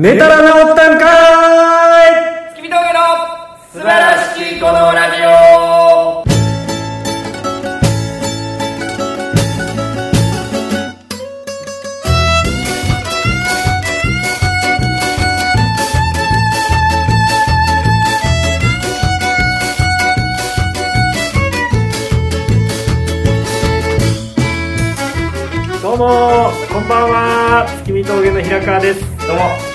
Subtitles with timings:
[0.00, 2.12] 寝たら治ったんかー
[2.52, 2.54] い。
[2.54, 3.00] 月見峠の
[3.72, 6.22] 素晴らしきこのラジオ。
[25.82, 27.66] どうもこんばんは。
[27.80, 29.00] 月見峠の平川です。
[29.26, 29.67] どうも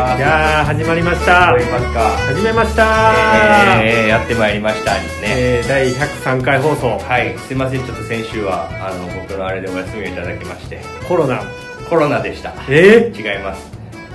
[0.00, 1.52] ますいやー始まりました。
[1.52, 3.82] 始めました。
[3.84, 6.98] えー、やってまいりましたですね、えー第103回放送。
[6.98, 7.38] はい。
[7.38, 10.80] すいませんちょっと先週はあの僕のあれでお休みをいただきまして。
[11.06, 11.42] コロナ。
[11.88, 12.54] コロナでした。
[12.68, 13.70] え違います。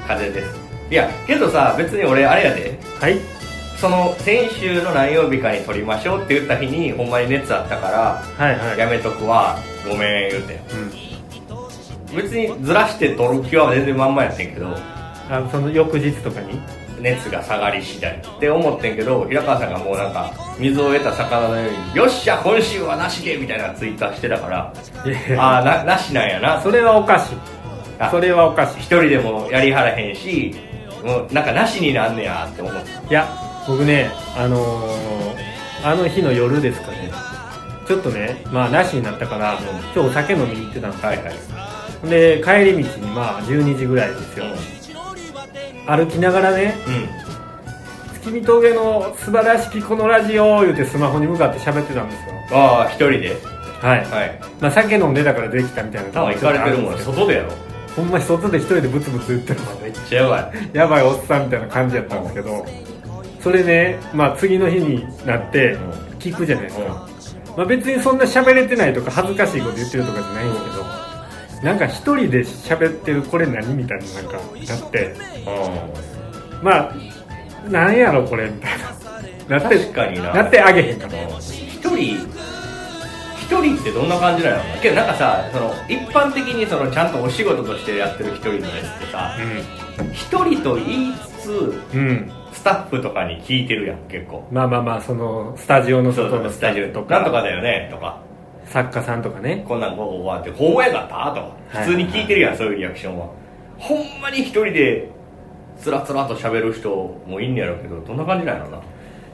[0.08, 0.60] 風邪です。
[0.92, 2.80] いやけどさ別に俺あれやで。
[2.80, 3.20] ー、はい。
[3.78, 8.80] その先週の何曜日かに撮りましょうって言った日にほんまに熱あったからはいはい。
[8.80, 9.58] やめとくわ。
[9.88, 10.60] ごめん言うて。
[10.74, 12.16] うん。
[12.16, 14.76] 別にずらして撮る気は全然まんまやってんけど
[15.30, 16.60] あその翌日とかに
[17.00, 24.74] 熱が下がり次第って思ってんけど平川さんがもうなんか水を得た魚のように「よっしゃ今週はなしで!」みたいなツイッターしてたから
[25.38, 26.62] ああななしなんやな。
[26.62, 27.38] それはおかしい。
[28.00, 28.80] あそれはおかしい。
[28.80, 30.56] 一人でもやりはらへんし
[31.04, 33.28] もうなんかなしになんねやって思っていや
[33.68, 37.12] 僕ねあのー、あの日の夜ですかね。
[37.88, 39.60] ちょっとねまあなしになったから、
[39.94, 41.08] 今日お酒飲みに行ってたんですよ。
[41.10, 42.10] はいはい。
[42.10, 44.46] で帰り道にまあ12時ぐらいですよ、
[45.88, 48.16] 歩きながらねうん。
[48.22, 52.58] 月見峠の素晴らしきこのラジオ言うてスマホに向かって喋ってたんですよ。
[52.58, 53.38] ああ一人で。
[53.82, 54.40] はい、はい。
[54.60, 56.22] まあ、酒飲んでたからできたみたいな。
[56.26, 57.52] あ行かれてるもん外でやろ
[57.96, 60.70] ほんまに外で一人でブツブツ言ってるのめっちゃやばい。
[60.74, 62.66] やばいおっさんみたいな感じやったんですけど。
[63.46, 65.78] それね、まあ、次の日になって
[66.18, 67.08] 聞くじゃないですか、
[67.56, 71.05] まあ、別にそんな喋れてないとか恥ずかしいこと言ってるとかじゃないんですけど
[71.64, 75.16] なんか一人で喋ってるこれ何みたいななんかなって。
[76.62, 76.96] まあ
[77.70, 79.60] なんやろこれみたいな。
[79.60, 80.34] なって確かにな。
[80.34, 82.18] なってあげへんかと一人
[83.46, 89.38] 一人ってどんな感じなのけどなんかさその一般的にそのちゃんとお仕事としてやってる一人のやつってさ
[90.14, 94.48] 一人と言いつつうん、うん、スタッフとかに聞いてるやん結構。
[94.52, 98.20] まあまあまあそのスタジオの外のスタジオととかなんとかかだよねとか
[98.66, 99.64] 作家さんとかね。
[99.68, 101.32] こんなんこうこうわってほんまやかった？
[101.34, 101.42] と。
[101.78, 103.28] か普通に聞いてるやんそういうリアクションは。
[103.78, 105.10] ほんまに一人で
[105.78, 106.90] つらつらと喋る人
[107.28, 108.78] もいんねやろうけどどんな感じなんやろな？
[108.78, 108.82] い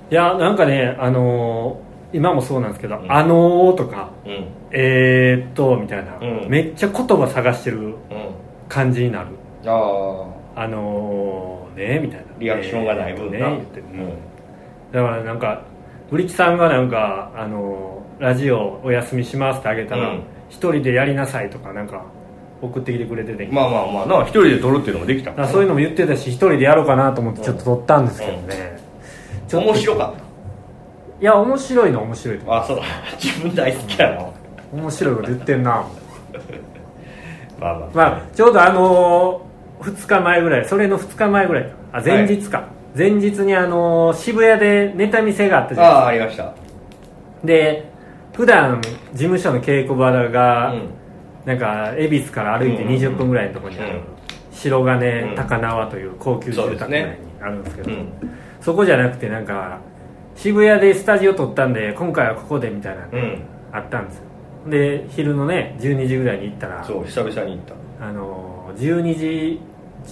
[0.09, 3.11] やなんかねあのー今もそうなんですけど「うん。
[3.11, 6.49] あのー」とかうん「えーっと」みたいな、うん。
[6.49, 7.95] めっちゃ言葉探してるうん。
[8.67, 9.27] 感じになる。
[9.65, 10.25] あ
[10.55, 12.25] あのー、ねみたいな。
[12.39, 13.37] リアクションがない分な。
[13.37, 14.09] えーね言って、うん。
[14.91, 15.61] だからなんか
[16.09, 20.23] ブリキさんがなんかあのーラジオお休みしますってあげたらうん。
[20.47, 22.05] 一、人でやりなさいとかなんか
[22.61, 24.05] 送ってきてくれてて、まあまあまあ。
[24.05, 28.79] な一人で撮るっていうのもできただからそういうのも言ってたし一人でやろうかなと思ってちょっと撮ったんですけどね、
[29.47, 30.21] ちょっと面白かっ
[31.19, 32.77] いや面白いのは面白いとあそう。
[32.77, 32.83] だ
[33.19, 34.21] 自分大好きやな。
[34.21, 34.31] う
[34.73, 35.71] 面白いこと言ってんな。
[37.59, 37.89] まあまあ。
[37.93, 41.63] まあちょうどあのー、2日前ぐらいそれの2日前ぐらい。
[41.63, 42.65] かあ前日か、
[42.95, 46.53] 前日にあのー渋谷でネタ見せがあったじゃないああありました。
[47.43, 47.90] ですかで
[48.33, 48.81] 普段
[49.13, 50.89] 事務所の稽古場が、うん。
[51.45, 52.89] なんか恵比寿から歩いてうん。
[52.89, 54.01] うんうん20分ぐらいのところにある、うん。
[54.51, 55.35] 白金うん。
[55.35, 57.07] 高輪という高級住宅街に
[57.41, 58.07] あるんですけどうん。
[58.61, 59.79] そこじゃなくてなんか
[60.35, 63.07] 渋谷でスタジオ撮ったんで今回はここでみたいなの
[63.71, 64.23] あったんですよ。
[64.69, 67.65] で昼のね12時ぐらいに行ったらそう久々に行っ
[67.99, 68.05] た。
[68.05, 69.61] あの12時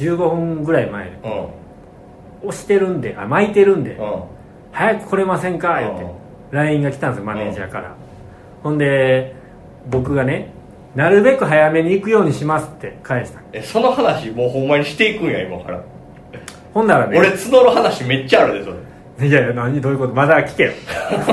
[0.06, 2.50] 15分ぐらい前にうん。
[2.50, 4.24] 押してるんであ巻いてるんでうん。
[4.72, 5.80] 早く来れませんか？
[5.80, 6.06] 言って
[6.52, 7.96] LINE が来たんですよマネージャーから
[8.64, 9.36] ほんで
[9.90, 10.52] 僕がね
[10.96, 13.42] なるべく早めに行くようにしますって返した。
[13.54, 15.84] えその話もうほんまにしていくんや今から。
[16.74, 18.72] ほんならね俺募る話めっちゃあるでそ
[19.22, 19.28] れ。
[19.28, 20.72] いやいや何どういうことまだ聞けよ。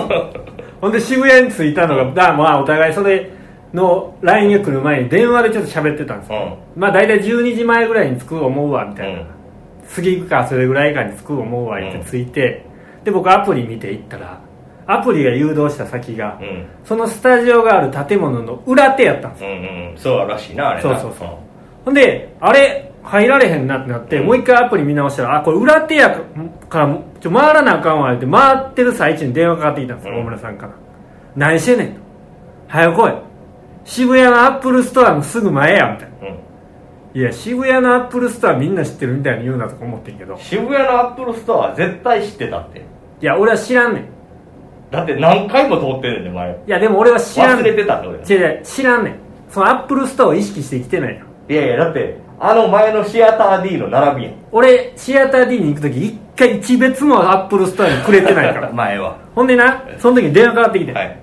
[0.81, 3.31] ほんで渋谷に着いたのがだまあお互いそれ
[3.73, 9.27] の LINE が来る前に電話でちょっと喋ってたんですよ、まあ大体12時前ぐらいに着く思うわみたいな、うん。
[9.89, 12.65] 次行くかそれぐらいかに着く思うわ言って着いて、
[13.05, 14.41] で僕アプリ見て行ったら
[14.87, 16.67] アプリが誘導した先が、うん。
[16.85, 19.95] そのスタジオがある建物の裏手やったんですよ、うんうん。
[19.97, 20.83] そうらしいなあれな。
[20.83, 21.29] そうそうそう。
[21.85, 26.11] ほんであれ入られへんなってなって、もう一回アプリ見直したらあこれ裏手や
[26.69, 30.73] からちょ回らなあかんわって回ってる最中に電話かかってきたんです大村さんから。
[31.37, 32.01] 何してんねんと。
[32.69, 33.13] 早く来い。
[33.85, 36.29] 渋谷の Apple Store のすぐ前やみたいな。
[36.29, 36.33] う
[37.17, 37.21] ん。
[37.21, 40.37] いや渋谷の Apple Store みんな知ってるみたいに言うなとか思ってんけど。
[40.39, 42.81] 渋谷の Apple Store は絶対知ってたって。
[43.21, 44.16] いや俺は知らんねん
[44.97, 46.51] だって何回も通ってるんで前。
[46.51, 47.61] いやでも俺は知らん。
[47.61, 49.15] 忘れてたって俺違う違う知らんねん。
[49.51, 54.35] その Apple Store を意識して生きてないよいやいやだってあの前のシアター D の並びやん。
[54.53, 58.71] 俺シアター D に行く時一回一瞥も Apple Store にくれてないから。
[58.75, 59.17] 前は。
[59.35, 61.19] ほんでなその時に電話かかってきて、はい。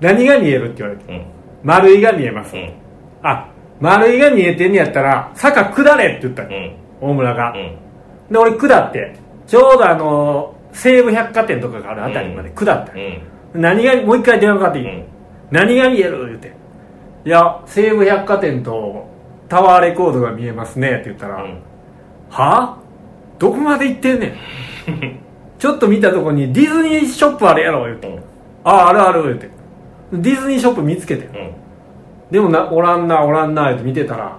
[0.00, 1.22] 何が見えるって言われてうん。
[1.62, 2.72] マルイが見えます、うん。
[3.22, 3.46] あ
[3.80, 6.72] マルイが見えてんねやったら坂下れって言ったの、うん。
[7.00, 7.76] 大村が、うん。
[8.30, 9.14] で俺下って
[9.46, 13.22] ちょうどあの西武百貨店とかがあるあたりまで下った、うん。
[13.54, 15.04] 何がもう一回電話かかってきて、うん。
[15.50, 16.52] 何が見える言うて。
[17.24, 19.08] いや西武百貨店と
[19.48, 21.62] タワーレコードが見えますねって言ったら、うん。
[22.28, 22.78] はあ？
[23.38, 24.34] どこまで行ってんねん。
[25.58, 28.18] ちょっと見たとこにディズニーショップあるやろ言うて、うん。
[28.64, 29.48] あああるある言うて。
[30.12, 31.26] ディズニーショップ見つけて。
[31.26, 31.50] うん。
[32.30, 34.36] でもなおらんなおらんなって見てたら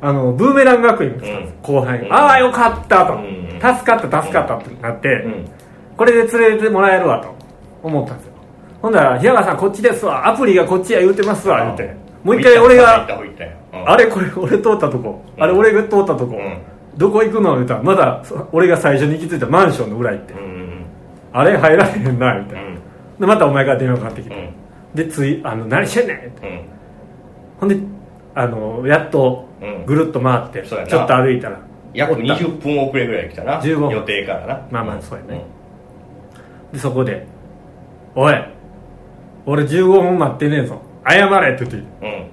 [0.00, 2.08] あのブーメラン学院の人なんです後輩うん。
[2.08, 3.48] がああよかったと、うん。
[3.54, 5.50] 助かった助かったってなって、うん。
[5.96, 7.34] これで連れてもらえるわと。
[7.82, 8.32] 思ったんですよ。
[8.82, 10.28] ほんだら「平川さんこっちですわ。
[10.28, 11.96] アプリがこっちや言うてますわ」言うて。
[12.24, 13.06] もう一回俺行が
[13.86, 15.42] あれこれ俺通ったとこ、うん。
[15.42, 16.58] あれ俺が通ったとこ、うん。
[16.96, 20.34] どこ行くの言うたらまだそ俺が最初に行き着いたマンションの裏行って、
[21.32, 22.74] あれ入られへんなみたいな、うん。
[23.20, 24.96] でまたお前から電話かかってきて、うん。
[24.96, 26.48] でつい「あの何してんねん」って。
[26.48, 26.60] うん。
[27.60, 27.76] ほんで
[28.34, 31.60] あのやっとうんぐるっと回って、ちょっと歩いたら。
[31.94, 32.22] 約おった。
[32.34, 33.90] 20分遅れぐらい来たな15分。
[33.90, 34.66] 予定からな。
[34.70, 35.44] まあまあそうやね。
[36.72, 37.26] でそこで
[38.14, 38.34] 「おい
[39.46, 40.82] 俺15分待ってねえぞ。
[41.08, 41.76] 謝れ」って言って。
[42.02, 42.12] うん。
[42.12, 42.26] うん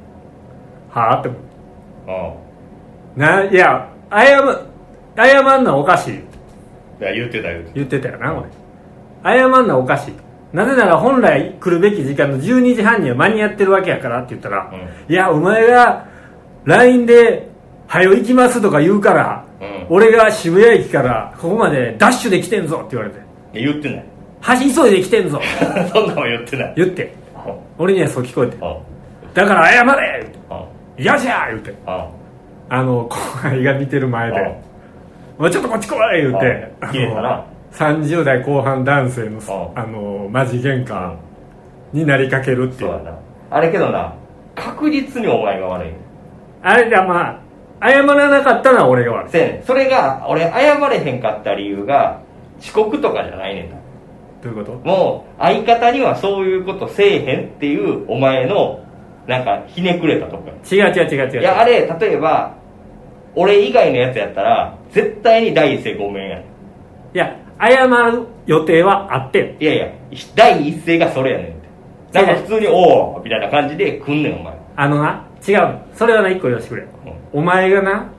[0.89, 1.45] 「はあ?」って思って
[3.15, 4.41] うんないや謝
[5.15, 6.13] 謝んのはおかしい。
[6.15, 6.19] い
[6.99, 8.49] や言ってた言って言ってたよな俺。
[9.23, 10.13] 謝んのはおかしい
[10.51, 16.05] なぜなら本来来るべき時間の12時半には間に合ってるわけやからって言ったら、ういやお前が
[16.65, 17.49] LINE で
[17.87, 19.85] 「はよ行きます」とか言うから、うん。
[19.89, 23.19] 俺が渋谷駅からここまでダッシュで来てんぞって言われて。
[23.53, 24.05] 言ってない
[24.41, 25.39] 「箸急いで来てんぞ。
[25.93, 26.73] そんなの言ってない。
[26.75, 27.13] 言って。
[27.45, 27.53] うん。
[27.77, 28.55] 俺にはそう聞こえて。
[28.55, 29.33] うん。
[29.33, 31.03] だから謝れうん。
[31.03, 31.71] 嫌じゃ言うて。
[31.71, 32.03] うん。
[32.69, 34.55] あの後輩が見てる前で
[35.37, 36.71] 「おいちょっとこっち来い!」言うて。
[36.81, 37.43] あ切れたな。
[37.73, 39.39] 30代後半男性の
[39.75, 41.11] ああのマジ喧嘩
[41.91, 42.91] になりかけるっていう。
[43.49, 44.13] あれけどな
[44.55, 45.89] 確実にお前が悪い
[46.63, 47.41] あれじゃま
[47.79, 49.31] あ謝らなかったのは俺が悪い。
[49.31, 49.63] せやねん。
[49.63, 52.21] それが俺謝れへんかった理由が
[52.59, 53.75] 遅刻とかじゃないねんな。
[54.41, 54.77] どういうこと？
[54.87, 58.83] もう相方にはそういうことせえへんっていうお前の
[59.27, 60.49] なんかひねくれたとこ。
[60.75, 61.41] や違う違う違う違う。
[61.41, 62.55] いやあれ例えば
[63.35, 66.45] 俺以外のやつやったら絶対に第一声ごめんやね
[67.13, 69.57] いや謝る予定はあってん。
[69.57, 69.87] んいやいや
[70.35, 71.67] 第一声がそれやねんって。
[72.13, 74.53] なんか普通に「おお」みたいな感じで来んねんお前。
[74.77, 75.59] あのな違う。
[75.59, 76.87] のそれはな一個言わせてくれ、
[77.33, 78.09] お前がな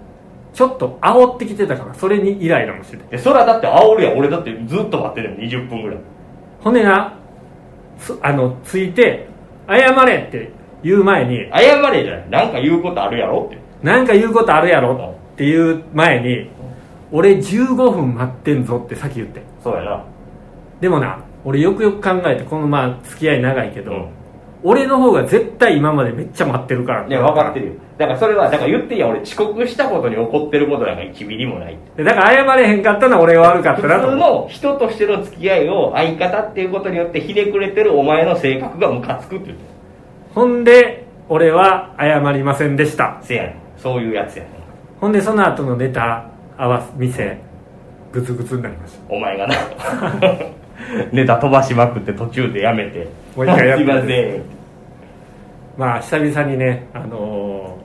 [0.53, 3.17] ちょっと煽ってきてたからそれにイライラもしてて。
[3.17, 4.19] でそらだって煽るやん。
[4.19, 5.99] 俺だってずっと待ってるの20分ぐらい。
[6.61, 7.19] ほんでな
[7.99, 9.27] そあのついて
[9.69, 10.51] 謝れって
[10.83, 12.31] 言う前に謝れじゃない。
[12.31, 13.47] なんか言うことあるやろ？
[13.47, 13.59] って。
[13.83, 15.17] なんか言うことあるやろ？
[15.35, 16.51] っていう前に
[17.11, 19.43] 俺15分待ってんぞってさっき言って。
[19.63, 20.05] そうやな。
[20.81, 24.09] でもな俺よくよく考えてこのまあ付き合い長いけど、うん
[24.67, 27.07] 俺の方が絶対今までめっちゃ待ってるから。
[27.07, 27.73] いや分かってるよ。
[27.99, 34.07] だからそれはだから言ってんやん俺遅刻したことに怒ってることなんか1ミリもないだから謝れへんかったのは俺が悪かったなと。
[34.07, 39.65] 普通の人としての付き合いを相方っていうことによってひねくれてるお前の性格がムカつくって言って
[40.35, 43.19] ほんで俺は謝りませんでした。
[43.23, 43.55] せやねん。
[43.77, 44.53] そういうやつやねん。
[44.99, 47.39] ほんでその後のネタ合わす店
[48.13, 49.15] グツグツになりました。
[49.15, 49.55] お前がな。
[51.13, 53.09] ネタ飛ばしまくって途中でやめて。
[53.37, 54.43] もう一回やって ません
[55.77, 57.85] まあ久々にね、あのー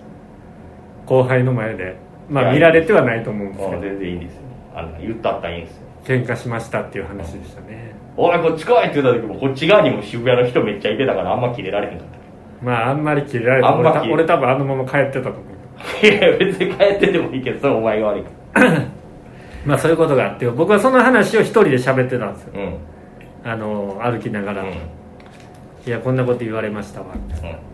[1.10, 1.98] 後輩の前で
[2.30, 4.42] まあ見られてはないと思うんですけもうど全然いいですよ。
[4.76, 5.82] あんな言ったったらいいんですよ。
[6.06, 7.96] 喧嘩しましたっていう話でしたね。
[8.16, 12.66] おいこっち来いって言った時もこっち側にも渋谷の人めっちゃいてたからあんまキレられへんかった。
[12.66, 16.06] まああんまり切れられて俺たあんま切れ俺多分あのまま帰ってたと思う。
[16.06, 18.30] いや別に帰っててもいいけどそれお前が悪いか
[19.66, 22.54] まあそういうことがあって僕はその話を一人で喋ってたんですよ。
[22.56, 22.78] らうん。
[23.54, 24.68] あのー歩きながら、うん。
[24.70, 24.74] い
[25.88, 27.08] やこんなこと言われましたわ。
[27.16, 27.69] うん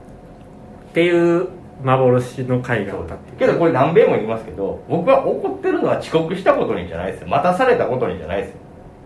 [0.96, 1.50] っていう
[1.84, 7.28] 幻の回があったけどこれ何べんも言いますけど僕は怒ってるのは遅刻したことにじゃないですよ。
[7.28, 8.56] 待たされたことにじゃないですよ。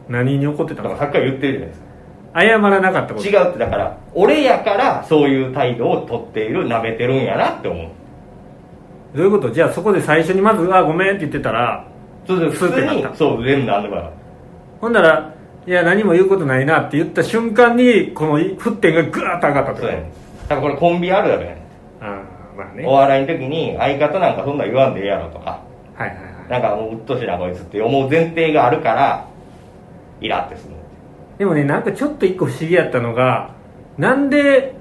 [0.08, 0.90] 何に怒ってたの？
[0.90, 1.88] だからさっきから言ってるじゃないですか。
[2.42, 3.28] 謝らなかったこと？
[3.28, 7.90] 違うってだから俺やからそういう態度をとっている舐めてるんやなって思う。
[9.18, 9.50] どういうこと？
[9.50, 11.88] じゃあそこで最初にまず「あごめん」って言ってたら
[12.28, 14.12] そうで普通にそう全部なんでもなかっ
[14.80, 15.34] ほんだら
[15.66, 19.94] 「いや何も言うことないな」って言った瞬間にこの沸点がグーッと上がったってこと？
[19.94, 19.98] だ
[20.50, 21.59] からこれコンビあるあるやね
[22.60, 22.86] まあね。
[22.86, 25.62] お笑いの時に相方なんかそんなん言わんでええやろとか。
[25.96, 26.40] はいはいはい。
[26.50, 29.28] なんかもううっとしいなこいつって思う前提があるから
[30.20, 30.74] イラってする
[31.38, 33.54] でもねなんかちょっと一個不思議やったのが
[33.98, 34.76] なんで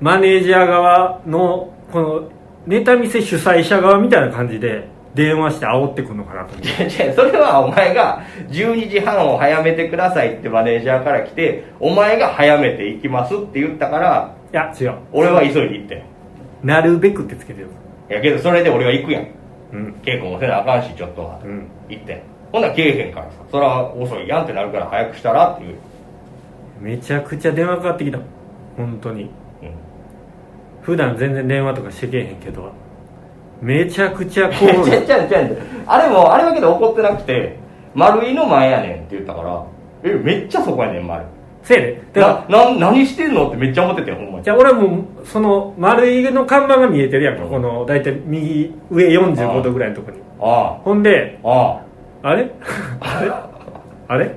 [0.00, 2.30] マネージャー側のこの
[2.66, 14.98] ネタ見せ主催者側みたいな感じで電話して煽ってくるのかなと思ってそれはお前が12時半を早めてくださいってマネージャーから来てお前が早めて行きますって言ったからいや違う。
[15.12, 16.13] 俺は急いで行ってん
[16.64, 17.68] なるべくってつけてる。
[18.08, 19.28] やけどそれで俺が行くやん。
[19.72, 19.94] うん。
[20.02, 21.68] 稽古もせなあかんしちょっとは、うん。
[21.88, 22.14] 行って。
[22.14, 23.32] んほんならけえへんからさ。
[23.50, 24.26] それは遅い。
[24.26, 25.76] やんってなるから早くしたらっていう、
[26.80, 28.18] めちゃくちゃ電話かかってきた。
[28.76, 29.22] 本当に。
[29.22, 29.30] うん、
[30.82, 32.72] 普段全然電話とかしてけえへんけど。
[33.60, 37.56] めちゃくちゃこ違う違うう違う違うあれもあれだけど怒ってなくて
[37.94, 39.64] 丸井の前やねんって言ったから
[40.02, 41.24] えめっちゃそこやねん丸
[41.64, 42.02] せやで。
[42.12, 44.36] だかなな何してんのってめっちゃ思っててほんまに。
[44.36, 50.18] らじゃあ俺もその丸いの看板が見えてるやんかこの大体右上45度ぐらいのとこに。
[50.40, 51.80] あほんであ
[52.22, 52.28] あ。
[52.28, 52.50] あれ？
[53.00, 53.30] あれ？
[54.08, 54.34] あれ？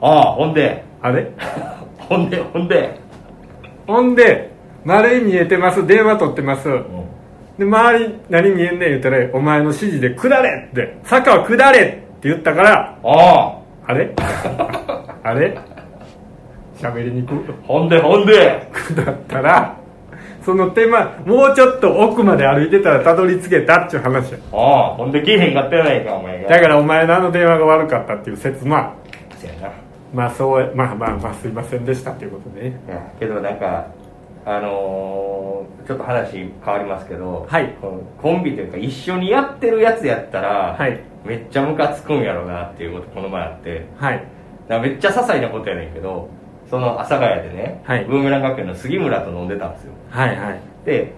[0.00, 0.84] あああほんで。
[1.00, 1.30] あれ？
[1.98, 3.00] ほんでほんで、
[3.86, 4.50] ほんで
[4.84, 6.68] 丸い見えてます電話取ってます。
[7.58, 11.82] で周り何見えんねん言ったらお前の指示で「下れ!」って「坂は下れ!」っ
[12.20, 13.58] て言ったからあ。
[13.86, 14.14] あれ？
[15.22, 15.58] あれ？
[16.82, 17.34] 喋りにく。
[17.34, 17.36] あ
[17.66, 18.68] ほんでほんで。
[18.72, 19.76] くだったら
[20.44, 24.38] その手間もうちょっと奥まで歩いてたらたどり着けたっちゅう話や。
[24.52, 24.56] あ
[24.92, 26.48] あほんで来えへんかったやないかお前が。
[26.48, 28.94] だからお前のあの電話が悪かったっていう説まあ
[29.38, 29.72] そうやな。
[30.12, 32.80] まあそうまあまあまあすいませんでしたっていうことでね
[33.18, 33.86] けどなんか
[34.44, 37.76] あのー、ちょっと話変わりますけど、はい。
[38.20, 41.00] コンビというか一緒にやってるやつやったら、はい。
[41.24, 43.86] めっちゃムカつくんやろなっていうことこの前あって。
[43.96, 44.24] はい。
[44.66, 46.28] だめっちゃ些細なことやねんけど
[46.72, 48.06] その阿佐ヶ谷でね、はい。
[48.06, 49.92] ブーメラン学園の杉村と飲んでたんですよ。
[50.08, 50.60] はいはい。
[50.86, 51.12] で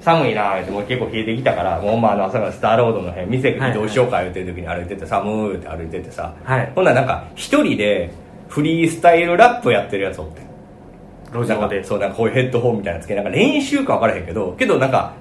[0.00, 6.72] 寒いなーってもう結構冷えてきたからもうまああの朝からスターロードの辺店移動しようか言ってる時に歩いてて寒ーって歩いててさ、はい。
[6.76, 8.12] ほんならなんか一人で
[8.48, 10.42] フリースタイルラップやってるやつおって。
[11.32, 11.82] 路上で。
[11.82, 15.14] そうなんかこういうヘッドホンみたいなのつけなんか練習か分からへんけどけどなんか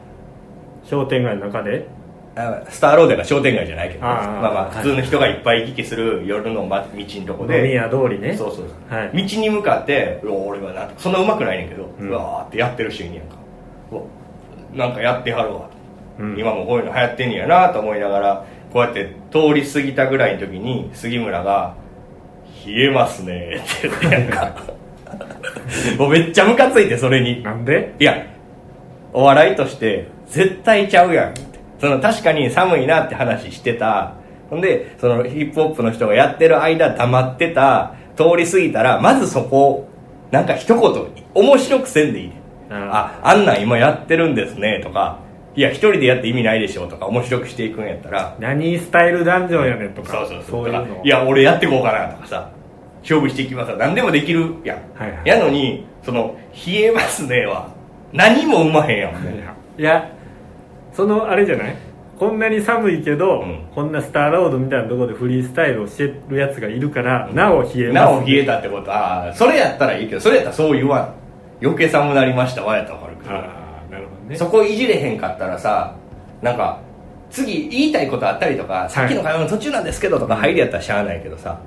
[0.84, 1.88] 商店街の中で？
[1.88, 2.03] あ
[2.70, 7.58] スターロードが商店街じゃないけどまあまあはい普通の人がいっぱい行き来する夜のま道のとこで。
[7.60, 8.36] 飲み屋通りね。
[8.36, 9.28] そうそうそう、はい。
[9.28, 13.36] 道に向かって俺はなんそんなうまくないねんけど、ううんわーってやってる人いんねやんか。
[13.92, 14.02] うわ
[14.74, 15.70] なんかやってはるわ、
[16.20, 16.40] うん。
[16.40, 21.75] 今もこういうの流行ってんねやなと思いながらこうやって通り過ぎたぐらいの時に杉村が
[22.66, 24.56] 「冷えますね」って言ってやんか。
[26.00, 27.44] もうめっちゃムカついてそれに。
[27.44, 27.94] なんで？
[28.00, 28.25] いや
[29.13, 31.34] お笑いとして絶対ちゃうやん
[31.84, 34.13] その確かに寒いなって話してた。
[34.50, 37.96] ほんでそのヒップホップの人がやってる間黙ってた。
[38.16, 39.90] 通り過ぎたらまずそこ
[40.32, 42.36] なんか一言面白くせんでいいね。
[42.70, 45.20] あああんなん今やってるんですねとか
[45.56, 50.68] いや一人でやって意味ないでしょとか面白くしていくんやったら何スタイルダンジョンやねんとかそうそうそう。
[50.68, 50.86] いうの。
[50.86, 52.52] とかいや俺やってこうかなとかさ
[53.02, 55.22] 勝負していきます何でもできるやん、はいはい。
[55.25, 57.68] やのにその「冷えますね」は
[58.13, 59.82] 何も生まへんやんもう。
[59.82, 60.08] いや
[60.94, 61.76] そのあれじゃない？
[62.20, 63.66] こんなに寒いけど、うん。
[63.74, 68.94] こんなスターロードみたいなところでフリースタイルをしてるやつがいるから、なお冷えますなお冷えたってこと。
[68.94, 71.14] ああそれやったらいいけどそれやったらそう言わん。
[71.62, 72.64] 余計寒なりました。
[72.64, 74.36] わやったら分かるけどああなるほどね。
[74.36, 75.96] そこいじれへんかったらさ
[76.42, 76.80] なんか
[77.32, 81.60] 次言いたいことあったりとか、さっきの会話の途中なんですけどとか入りやったらしゃあないけどさ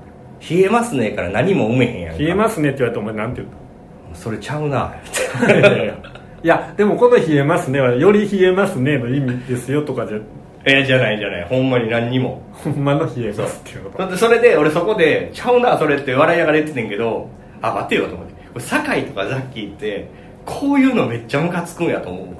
[0.49, 2.23] 冷えますねから何も埋めへんやんか。
[2.23, 3.43] 冷えますねって言われてお前なんて
[4.15, 4.95] それちゃうな。
[5.49, 5.97] や
[6.43, 10.19] いやでもこの「冷えますね」はより冷えますねの意味ですよとかじゃ
[10.65, 11.45] えじゃないじゃない。
[11.45, 12.43] ほんまに何にも。
[12.53, 13.99] ほんまの冷えますっていうこと。
[13.99, 17.29] だってそれで俺そこで「ちゃうなそれ」って笑いながら言っててんけど
[17.63, 18.35] あ待てよと思って。
[18.53, 20.09] これ酒井とかザッキーって
[20.45, 22.37] こういうのめっちゃムカつくんやと思うわみ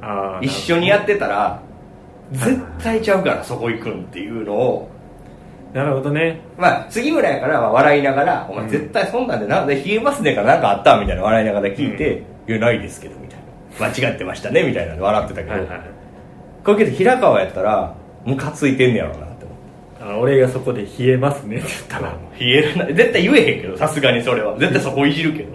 [0.00, 0.08] たいな。
[0.08, 1.60] ああ一緒にやってたら
[2.32, 4.90] 絶対ちゃうからそこ行くんっていうのを。
[5.72, 6.40] なるほどね。
[6.58, 13.38] まあ杉村やからまあ笑いながら「お前絶対そんなんでなんで冷えますね」からなんかあったみたいな笑いながら聞いて「いやないですけど」みたい
[13.80, 14.94] な「間違ってましたね」みたいな。
[14.96, 15.80] の笑ってたけど、はいはい
[16.64, 17.92] これけど平川やったら
[18.24, 19.56] ムカついてんねやろうなって思っ
[19.98, 20.04] て。
[20.04, 22.14] あ俺がそこで「冷えますね」って言ったら。
[22.38, 22.86] 冷えるな。
[22.86, 24.56] 絶対言えへんけどさすがにそれは。
[24.58, 25.48] 絶対そこいじるけど、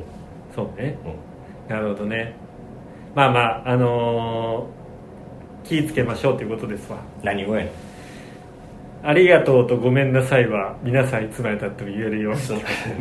[0.53, 0.98] そうね。
[1.70, 1.74] うん。
[1.74, 2.34] なるほどね。
[3.15, 4.77] まあまああのー
[5.67, 6.98] 気ぃつけましょうということですわ。
[7.24, 7.72] 何をやねん。
[9.03, 12.39] ありがとうとごめんなさいは皆さんいつまでたっても言えるように。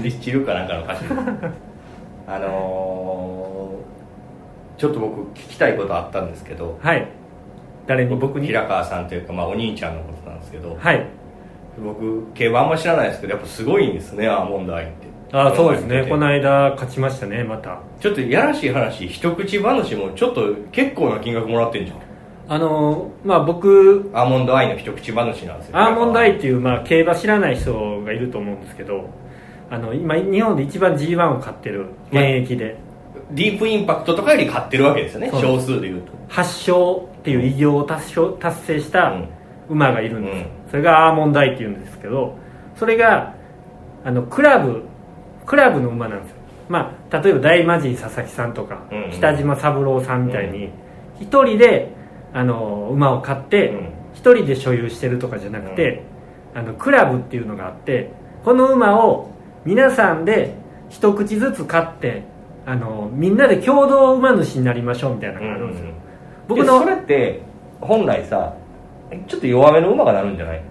[0.02, 1.04] リッチルかなんかの歌詞。
[2.28, 3.45] あのー、
[4.76, 7.08] ちょっと僕聞きたいことあったんですけどはい。
[7.86, 8.16] 誰に？
[8.16, 8.48] 僕に？
[8.48, 11.06] 平川さんというか、まあ、お兄ちゃんのことなんですけど、はい。
[11.82, 15.06] 僕競馬あんま知らないですけどやっぱすごいんですねアーモンドアイって。
[15.32, 16.06] あそうですね。
[16.08, 17.80] この間勝ちましたねまた。
[18.00, 21.98] ちょっとやらしい話一口話もちょっと結構な金額もらってんじゃん。
[22.48, 25.78] あのーまあ僕アーモンドアイの一口話なんですよ。
[25.78, 29.10] アーモンドアイっていう、まあ、競馬知らない人がいると思うんですけど
[29.68, 32.78] あの今日本で一番 g 1を買ってる現役で
[33.32, 35.30] ディープインパクトとかより買ってるわけですよね。
[35.32, 36.12] 少数で言うと。
[36.28, 39.28] 8勝っていう偉業を達成達成したうん。
[39.68, 40.40] 馬がいるんです。
[40.42, 42.38] よ、うそれがアーモンダイっていうんですけど
[42.76, 43.34] それが
[44.04, 44.84] あのクラブ
[45.44, 46.36] クラブの馬なんですよ。
[46.68, 49.10] まあ例えば大魔神佐々木さんとか、うんうん。
[49.10, 50.70] 北島三郎さんみたいに
[51.20, 51.92] 一人で
[52.32, 53.96] あの馬を買ってうん。
[54.16, 56.02] 一人で所有してるとかじゃなくて、
[56.54, 58.10] あのクラブっていうのがあって
[58.44, 59.30] この馬を
[59.66, 60.54] 皆さんで
[60.88, 62.24] 一口ずつ買って
[62.66, 65.86] あのみんなで共同馬主になりましょうみたいなのがあるんですよ、
[66.48, 67.40] 僕の僕のそれって
[67.80, 68.54] 本来さ
[69.28, 70.62] ちょっと弱めの馬がなるんじゃない？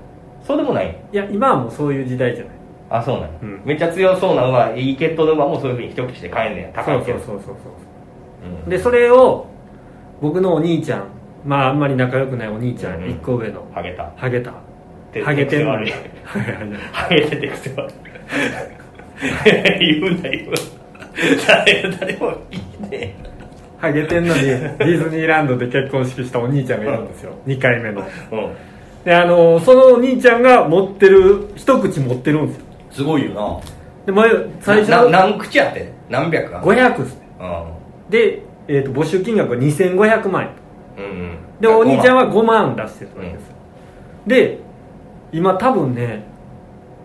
[0.43, 0.95] そうでもない？
[1.13, 2.55] いや今はもうそういう時代じゃない。
[2.89, 3.61] あそうなんや、うん。
[3.65, 7.19] めっちゃ強そうな馬いい血統の馬もそういうふうに一口で買えんねん高いけど。
[7.19, 8.67] そうそうそうそうう。
[8.67, 8.69] ん。
[8.69, 9.47] でそれを
[10.21, 11.05] 僕のお兄ちゃん
[11.45, 14.11] まああんまり仲良くないお兄ちゃん、うん一個上のハゲた。
[14.17, 14.53] ハゲた。
[15.13, 15.77] 手ハゲてんの。
[15.79, 16.77] 手に癖悪 い。
[16.91, 17.93] ハゲてて癖悪い。
[20.01, 20.51] 言うんだ言う
[21.47, 23.15] 誰誰も聞いてね
[23.77, 27.33] ハゲてんのに ディズニーランドで結婚式したお兄ちゃんがいるんですよ。
[27.45, 28.03] 2回目の。
[29.03, 32.65] であのそのお兄ちゃんが持ってる一口持ってるんですよ。
[32.91, 33.59] すごいよな。
[34.05, 34.29] で前
[34.61, 35.91] 最初何口やって？
[36.09, 37.15] 何百か500です。
[37.15, 40.49] ねうで、えー、と募集金額は2500万
[40.97, 41.05] 円。
[41.05, 41.37] んうんうん。
[41.59, 43.55] でお兄ちゃんはは5万出してるわけですよ、
[44.27, 44.59] で
[45.31, 46.23] 今多分ね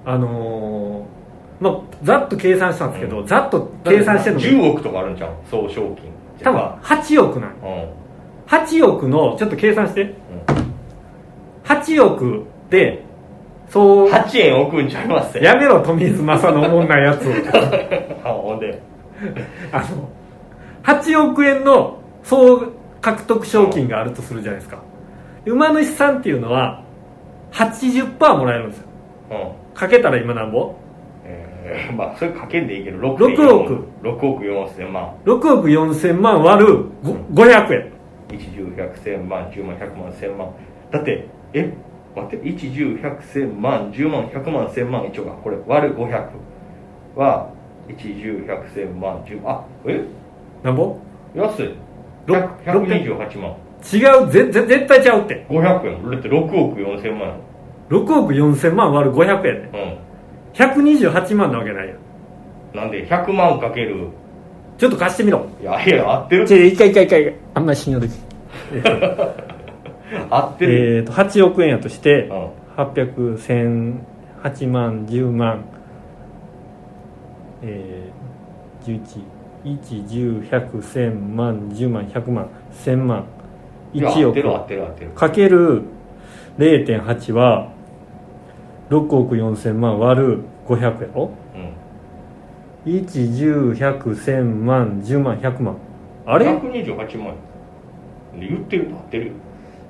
[0.05, 1.19] あのー
[1.61, 3.26] まあざっと計算したんですけど、うん。
[3.26, 4.40] ざっと計算してるの。
[4.40, 5.33] 10億とかあるんちゃう？
[5.50, 6.11] 総賞金
[6.43, 7.50] 多分8億なん。
[7.50, 7.88] うん。
[8.47, 10.02] 8億のちょっと計算して。
[10.02, 10.14] うん。
[11.64, 13.05] 8億で
[13.69, 14.11] そう。
[14.11, 15.38] 8円置くんちゃいます？
[15.38, 17.26] やめろ富水正のおもんないやつ
[18.25, 18.81] あほんで。
[19.71, 20.09] あの
[20.83, 24.79] 8億円の総獲得賞金があるとするじゃないですか。
[25.45, 26.83] 馬主さんっていうのは
[27.52, 28.87] 80%もらえるんですよ。
[29.31, 29.76] うん。
[29.79, 30.75] かけたら今なんぼ？
[30.75, 30.89] えー、
[31.96, 33.84] まあそれかけんでいいけど6 6億。
[34.02, 35.10] 6億4千万。
[35.24, 37.86] 6億4000万割るご500円。
[38.32, 40.48] 一十百千万十万百万千万。
[40.90, 41.72] だってえ？
[42.16, 46.22] 待って一十百千万十万百万千万一応かこれ割る500
[47.16, 47.48] は
[47.88, 50.00] 一十百千万十あえ？
[50.62, 50.96] なんぼ？
[51.35, 51.74] 安い。
[52.26, 53.54] ろ128万。
[53.92, 54.30] 違う。
[54.30, 55.46] ぜぜ絶対ちゃうって。
[55.48, 56.11] 500円。
[56.11, 57.35] だって6億4千万や
[57.90, 59.62] 6億4000万割る500円。
[59.62, 60.10] ねうん
[60.64, 62.77] 128万なわけないやん。
[62.77, 64.09] なんで100万かける？
[64.79, 65.46] ちょっと貸してみろ。
[65.61, 66.46] いやいや合ってる。
[66.46, 67.35] ちょ一回一回一回。
[67.55, 68.12] あんまり信用でき
[70.31, 72.49] 合ってる、えーと8億円やとしてうん。
[72.77, 73.94] 800、1000、
[74.42, 75.64] 8万、10万、
[77.62, 79.23] えー、11、
[79.64, 83.25] 1、10、100、1000万、10万、100万、1000万、
[83.92, 85.11] 1いや合ってる合っ億てる合ってる。
[85.11, 85.83] かける
[86.59, 87.68] 0.8は
[88.90, 91.31] 6億4000万割る500やろ？
[92.87, 92.92] うん。
[92.92, 93.07] 1、
[93.74, 95.76] 10、100、1000万、10万、100万。
[96.26, 97.35] あれ？128万。
[98.38, 99.26] で言ってると合ってる。
[99.29, 99.33] よ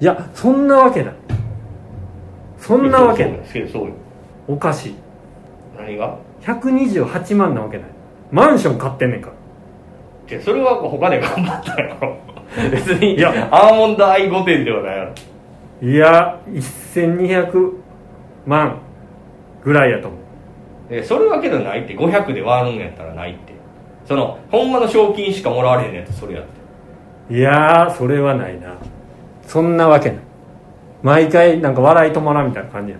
[0.00, 1.14] いやそんなわけない。
[2.58, 3.40] そんなわけない。
[4.46, 4.94] おかしい
[5.78, 7.86] 何が？128万なわけない。
[8.30, 9.34] マンション買ってんねんから。
[10.38, 12.16] でそれは他で頑張ったやろ。
[12.70, 13.48] 別にいや。
[13.50, 14.96] アーモンドアイ御殿ではない。
[14.96, 15.12] やろ
[15.82, 16.40] いや
[16.94, 17.72] 1200
[18.46, 18.78] 万
[19.64, 20.20] ぐらいやと思う。
[20.90, 21.96] えそれはけどないって。
[21.96, 23.52] 500で割るんやったらないって。
[24.06, 26.44] そのほんまの賞金しかもらわれへんやつそれやっ
[27.28, 27.34] て。
[27.34, 28.74] いやーそれはないな。
[29.42, 30.18] そんなわけない。
[31.02, 32.98] 毎回なんか笑い止まらんみたいな感じや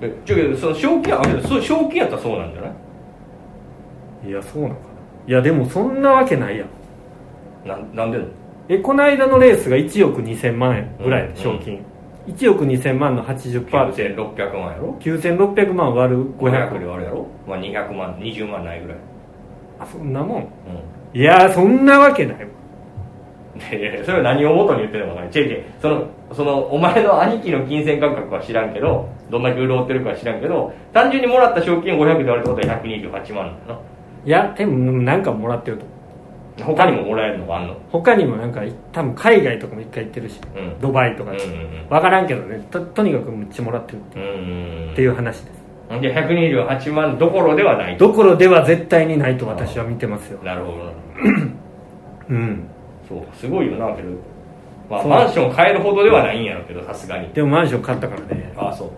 [0.00, 4.28] でちょけどその賞金あけどそう賞金やったらそうなんじゃない？
[4.28, 4.86] いやそうなのかな。
[5.26, 6.68] いやでもそんなわけないやん。
[7.68, 8.18] なんなんで？
[8.18, 8.24] の
[8.68, 11.82] えこの間のレースが1億2000万円ぐらいうんで賞金、
[12.28, 17.26] 1億2000万の80%って9600万やろ9600万割る500で500割るやろ？
[17.46, 18.98] まあ200万20万ないぐらい。
[19.80, 20.42] あそんなもん？
[20.42, 20.46] う
[21.14, 22.48] いやーそんなわけないわ。
[23.56, 25.64] んでそれは何を元に言ってるのかな違う違う。
[25.80, 33.80] そのそのお前の兄貴の金銭感覚は知らんけどどんだけ潤ってるかは知らんけど単純にもらった賞金を500で割るってことは128万なんだな
[34.26, 35.97] いやでもなんかもらってると思う
[36.64, 37.74] 他にももらえるのがあんの？
[37.90, 40.80] 他にもなんか多分海外とかも一回行ってるし、うん。
[40.80, 44.18] ドバイとかで、うんうん分からんけどねととにかくめっちゃもらってるう。
[44.18, 44.24] んう
[44.88, 45.58] んっていう話です。
[45.90, 50.38] うんじゃあ128万どころではないどころでは絶対にないと私は見てますよ。
[50.44, 50.92] なるほど。
[52.30, 52.64] うん。
[53.08, 54.08] そうすごいよなけど、
[54.90, 57.28] まあ、マンション買えるほどではないんやろうけどさすがに。
[57.32, 58.52] でもマンション買ったからね。
[58.56, 58.90] ああそ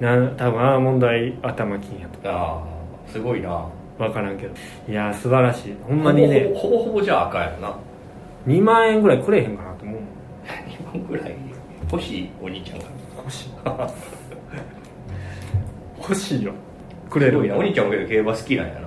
[0.00, 0.02] う。
[0.02, 2.18] な多分アーモンドアイ頭金やと。
[2.30, 3.66] ああすごいな
[3.98, 4.54] 分からんけど。
[4.88, 5.74] いやー素晴らしい。
[5.86, 6.52] ほんまにね。
[6.54, 7.76] ほぼほぼじゃあ赤やろな。
[8.46, 10.00] 2万円ぐらいくれへんかなと思う
[10.86, 11.34] 2 万ぐらい
[11.90, 12.84] 欲しいお兄ちゃんが。
[13.18, 13.50] 欲しい。
[16.00, 16.52] 欲しいよ。
[17.10, 17.56] くれるいな。
[17.56, 18.80] お兄ちゃんもけど競馬好きなんやな。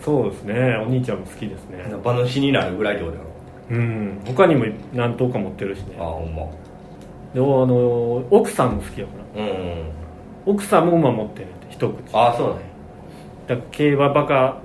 [0.00, 0.76] そうですね。
[0.86, 1.78] お兄ちゃんも好きですね。
[2.04, 3.28] 馬主になるぐらいってことやろ。
[3.70, 4.20] うん。
[4.26, 5.96] 他にも何頭か持ってるしね。
[5.98, 6.42] ああほんま。
[7.34, 9.42] であの奥さんも好きやから。
[9.42, 9.54] うんうん
[10.46, 11.94] 奥さんも馬持ってるって一口。
[12.14, 12.60] ああそうだね
[13.54, 14.58] ら競馬バカ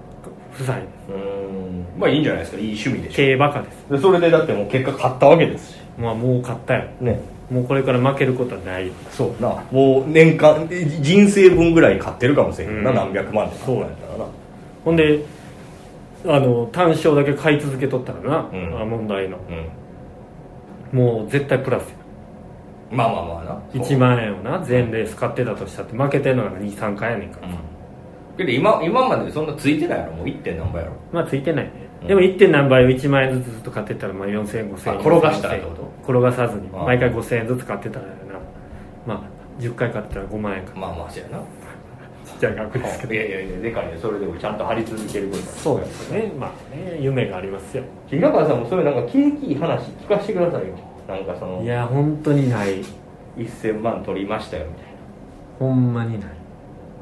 [0.54, 0.76] 夫妻。
[0.76, 1.86] ですうん。
[2.00, 2.58] まあいいんじゃないですか。
[2.58, 3.86] いい趣味でし競馬カです。
[3.90, 5.80] ょでそれでだってもう結果勝ったわけですし。
[5.98, 6.86] まあもう勝ったよ。
[7.02, 7.20] ね。
[7.52, 8.88] もうこれから負けることはない。
[8.88, 9.64] よそうな。
[9.72, 12.84] もう年間え人生分ぐらい買ってるかもしれん。
[12.84, 12.96] な、うん。
[12.96, 13.80] 何百万ってそう。
[13.80, 14.26] やったらな。
[14.86, 15.24] ほんで
[16.26, 18.82] あの単勝だけ買い続けとったらな、うん。
[18.82, 19.38] あ問題の。
[20.92, 20.98] うん。
[20.98, 21.96] もう絶対プラスや。
[22.92, 23.62] まあまあまあな。
[23.74, 27.54] 1万円をな全レース買ってたとしたって負けてるのが23回やねんから、うん
[28.38, 30.14] けど今今までそんなついてないやろ？
[30.14, 30.42] もう 1.
[30.42, 30.96] 点何倍やろ？
[31.12, 32.08] まあついてないね、うん。
[32.08, 32.40] でも 1.
[32.40, 34.98] 点何倍を1万円ずつずっと買ってったらまあ4000円5000円。
[34.98, 36.12] あ転がしたらってこと？
[36.12, 36.68] 転がさずに。
[36.70, 38.16] 毎回5000円ずつ買ってたらやな。
[39.06, 40.74] まあ10回買ってたら5万円か。
[40.76, 41.38] まあまあそうやな。
[42.26, 43.14] ちっちゃい額ですけど。
[43.14, 43.98] いやいやいやでかいね。
[44.02, 45.44] それでもちゃんと張り続けること。
[45.44, 46.32] そうですね。
[46.40, 47.84] まあね夢がありますよ。
[48.08, 50.76] 平川さんもそういうなんか景気いい話聞かせてくださいよ。
[51.08, 52.84] なんかそのいや本当にない。
[53.36, 54.86] 1000万取りましたよみたい
[55.58, 56.30] ほんまにない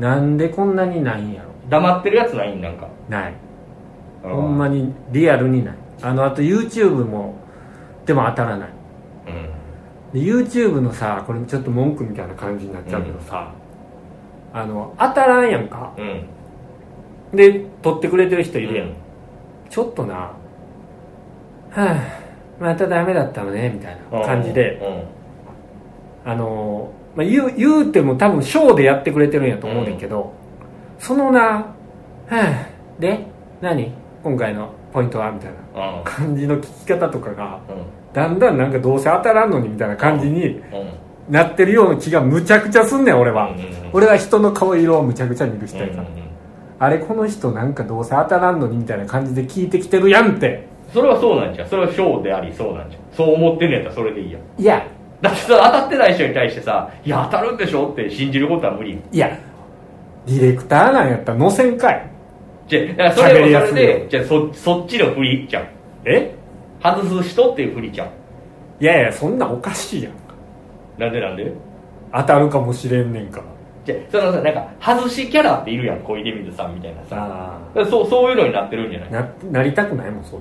[0.01, 1.49] なんでこんなにないんやろ。
[1.69, 2.87] な黙ってるやつないんなんか。
[3.07, 3.33] ない。
[4.23, 5.75] ほほんまにリアルにない。
[6.01, 7.35] あのあと YouTube も
[8.07, 8.69] でも当たらない。
[9.27, 10.19] うん。
[10.19, 13.53] で YouTube のさこれちょっと文句みたいな感じになっちゃうけどさ、
[14.53, 15.93] あの当たらんやんか。
[15.97, 16.01] う
[17.35, 17.37] ん。
[17.37, 18.93] で撮ってくれてる人いるやん、うん。
[19.69, 20.15] ちょっとな。
[20.15, 20.35] は
[21.75, 21.95] あ
[22.59, 24.81] またダメだったのねみたいな感じで、
[26.25, 30.33] あのまあ、言う言うても多分ショーでやってくれてるんやと思うねんけど、
[30.99, 31.73] そのな「は
[32.29, 32.67] あ
[32.99, 33.25] で
[33.59, 33.91] 何？
[34.23, 35.97] 今回のポイントは?」みたいなうん。
[35.99, 37.75] うん感じの聞き方とかがうん。
[38.13, 40.61] だんだんなんかどうせ当たらんのにみたいな感じにうん。
[41.33, 43.67] なってるような気がむちゃくちゃすんねん俺は、うんうんうん。
[43.93, 46.13] 俺は人の顔色をむちゃくちゃ見る人やから、うんうん。
[46.79, 50.67] あれこの人なんかどうせ当たらんのにみたいな感じで聞いてきてるやんって。
[50.93, 51.69] それはそうなんじゃん。
[51.69, 53.03] それはショーでありそうなんじゃん。
[53.13, 54.41] そう思ってんねやったらそれでいいやん。
[54.61, 54.85] いや
[55.21, 59.29] だってさ当たってない人に対してさ「いや当たるんでしょ?」って信じることは無理いや
[60.25, 62.07] ディレクターなんやったら乗せんかい。
[62.67, 65.63] じゃだからそれもそれでじゃあそそっちの振りじゃん
[66.05, 66.33] え？
[66.83, 68.07] 外す人っていう振りじゃん
[68.79, 70.13] いやいやそんなんおかしいやん。
[70.97, 71.51] なんでなんで？
[72.13, 73.43] 当たるかもしれんねんから。
[73.85, 77.57] じゃあそのさなんか外しキャラっているやん小出水さんみたいなさ。
[77.89, 79.11] そうそういうのになってるんじゃない？
[79.11, 80.39] ななりたくないもんそん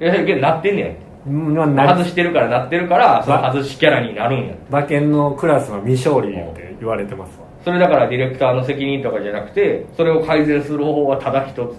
[0.00, 7.46] いやけどなってんねやな外してるからなってるからその外しキャラになるんや馬券のクラスは未勝利って言われてますわ。
[7.64, 11.76] それだからディレクターの責任とかじゃなくてそれを改善する方法はただ一つ。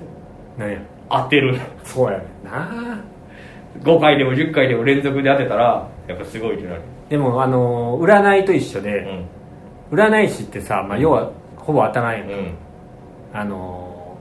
[0.58, 0.80] なんや？
[1.10, 1.60] 当てる。
[1.84, 3.04] そうやねんな。
[3.82, 6.82] 5回でも10回でも連続で当てたらやっぱすごいってなる。
[7.10, 9.26] でもあの占いと一緒うで、ん。
[9.92, 12.56] 占い師ってさ、まあ、要はほぼ当たらんやん、うん。
[13.34, 14.18] あの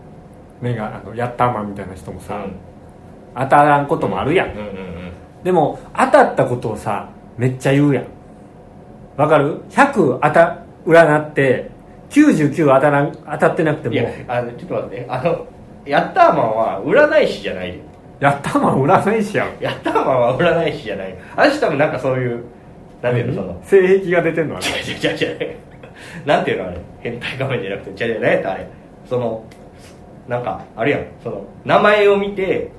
[0.60, 2.56] 目があのヤッターマンみたいな人もさ、うん。
[3.34, 5.11] 当たらんこともあるやん、うんうん
[5.44, 8.06] でも当たったことをさめっちゃ言うやん。
[9.16, 11.70] わかる ?100 当た占って
[12.10, 13.94] 99当たらん当たってなくても。
[13.94, 15.46] うんいやあのちょっと待ってあの
[15.84, 17.82] ヤッターマンは占い師じゃないよ。
[18.20, 19.48] ヤッターマン占い師やん。
[19.60, 21.18] ヤッターマンは占い師じゃない。
[21.36, 22.44] あの人多分なんかそういう
[23.02, 23.60] なんていうのその。
[23.64, 25.56] 性癖が出てんのはね違う違う違う違う。
[26.24, 26.78] なんていうのあれ。
[27.00, 28.04] 変態仮面じゃなくて。
[28.04, 28.68] 違う違う何やったあれ。
[29.08, 29.44] その
[30.28, 31.06] なんかあるやん。
[31.22, 32.70] その名前を見て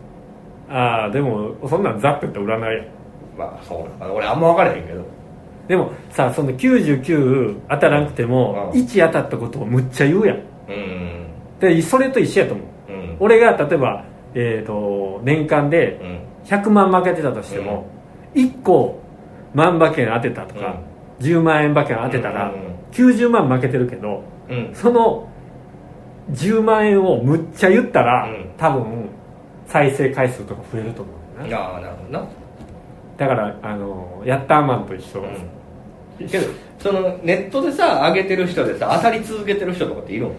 [0.74, 2.78] ああでもそんなんザッと言ったら占い。
[2.78, 2.88] やん
[3.38, 5.04] まあそうなのかな俺あんま分からへんけど。
[5.68, 8.82] でもさその99当たらなくても、うん。
[8.82, 10.38] 1当たったことをむっちゃ言うやん。
[10.38, 11.28] うん。
[11.60, 12.92] でそれと一緒やと思う。
[12.92, 13.18] うん。
[13.20, 16.20] 俺が例えば、えー、と年間でうん。
[16.46, 17.88] 100万負けてたとしても、
[18.36, 19.00] 1個
[19.54, 20.82] 万馬券当てたとか、
[21.22, 22.54] 10万円馬券当てたら、うん。
[22.54, 24.72] うんうん90万負けてるけどうん。
[24.74, 25.28] その
[26.32, 28.52] 10万円をむっちゃ言ったら、うん。
[28.56, 29.10] 多分
[29.68, 31.12] 再生回数とか増えると思
[31.46, 31.58] うな。
[31.58, 32.28] ああなるほどな。
[33.18, 36.28] だからあのヤッターマンと一緒、うん。
[36.28, 36.48] けど
[36.80, 40.32] そのネットでさ上げてる人でさ当たり続けてる人とかっているの？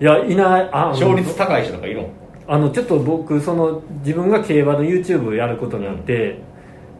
[0.00, 0.68] いやいない。
[0.72, 2.08] あ勝率高い人とかいるの？
[2.46, 6.40] あのちょっと僕その自分が競馬の YouTube やることになって、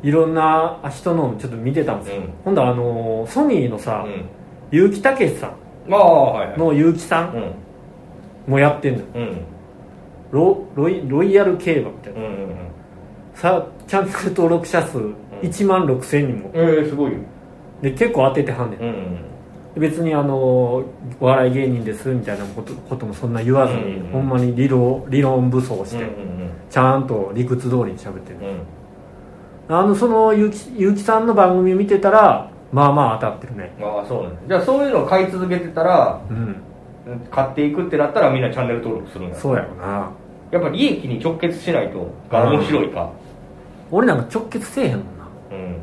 [0.02, 2.30] いろんな人のちょっと見てたんですよ、うん。
[2.44, 4.06] 今度はあのソニーのさ、
[4.72, 5.48] う結城武さ
[5.86, 6.58] んんああはいはい。
[6.58, 7.54] の結城さうんん。
[8.46, 9.06] もやってんのよ。
[9.14, 9.53] うん
[10.34, 12.56] ロロイロイヤル競馬みたいな、うんうんうん。
[13.34, 14.98] さチャンネル登録者数
[15.42, 16.50] 1万6000人も。
[16.52, 17.18] ええすごいよ。
[17.80, 19.18] で結構当ててはんねん、うんうん
[19.76, 20.84] 別にあのお
[21.18, 28.46] 笑い芸人ですみたいなことこともそんな言わずに、うんうんほんまに理論理論武装して、うんうんちゃんと理屈通りに喋ってる、うん。
[28.46, 28.60] うん
[29.66, 33.72] あのその結城結城さんの番組見てたらまあまあ当たってるね。
[33.80, 36.56] ああそうなんだじゃあそういうのを買い続けてたらうん
[37.30, 39.36] 買っていくってなったらみんなチャンネル登録するんだ。
[39.36, 40.10] そうやろな
[40.54, 43.10] やっぱ利益に直結しないとが面白いか。
[43.90, 45.28] 俺なんか直結せえへんもんな。
[45.50, 45.76] うん。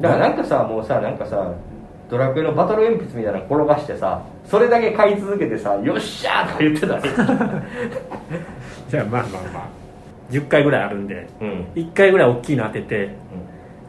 [0.00, 1.52] だからなんかさもうさなんかさ
[2.08, 7.02] ドラクエのバトル鉛筆みたいなの転がしてさそれだけ買い続けてさ「よっしゃ!」とか言ってたね
[8.88, 9.68] じゃあまあまあまあ。
[10.30, 13.10] 10回ぐらいあるんでうん、うん1回ぐらい大きいの当てて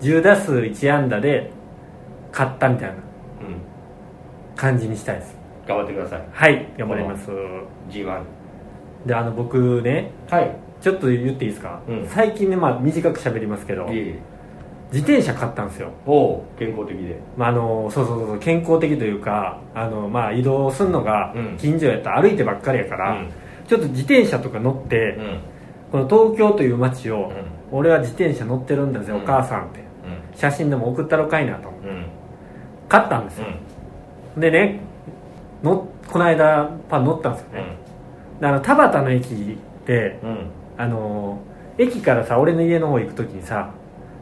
[0.01, 1.51] 10打数1安打で
[2.31, 2.99] 勝ったみたいなうん、
[4.55, 5.37] 感じにしたいです。
[5.67, 6.21] 頑張ってください。
[6.31, 7.29] はい頑張ります。
[7.89, 8.21] G1
[9.07, 10.55] であの僕ねはい。
[10.81, 12.07] ちょっと言っていいですか、うん。
[12.07, 15.91] 最近ねまあ短く喋りますけど自転車買ったんですよ。
[16.05, 17.19] おお健康的で。
[17.35, 21.57] まあ、あのそうそうそう健康的というかあの、まあ、移動するのがうん。
[21.57, 23.29] 近所やったら歩いてばっかりやから、うん。
[23.67, 25.39] ちょっと自転車とか乗って、うん。
[25.91, 27.31] この東京という街を、う
[27.71, 29.23] 俺は自転車乗ってるんだぜ、うん。
[29.23, 29.87] お母さんって。
[30.35, 31.69] 写真でも送ったろかいなと。
[31.69, 31.87] 思って
[32.87, 33.47] 買ったんですよ、
[34.37, 34.79] でね
[35.63, 37.86] のこの間パン乗ったんですよね、で
[38.41, 40.29] あの田端の駅でうん。
[40.29, 40.37] うん
[40.79, 41.39] あの
[41.79, 43.71] 駅からさ俺の家の方行く時にさ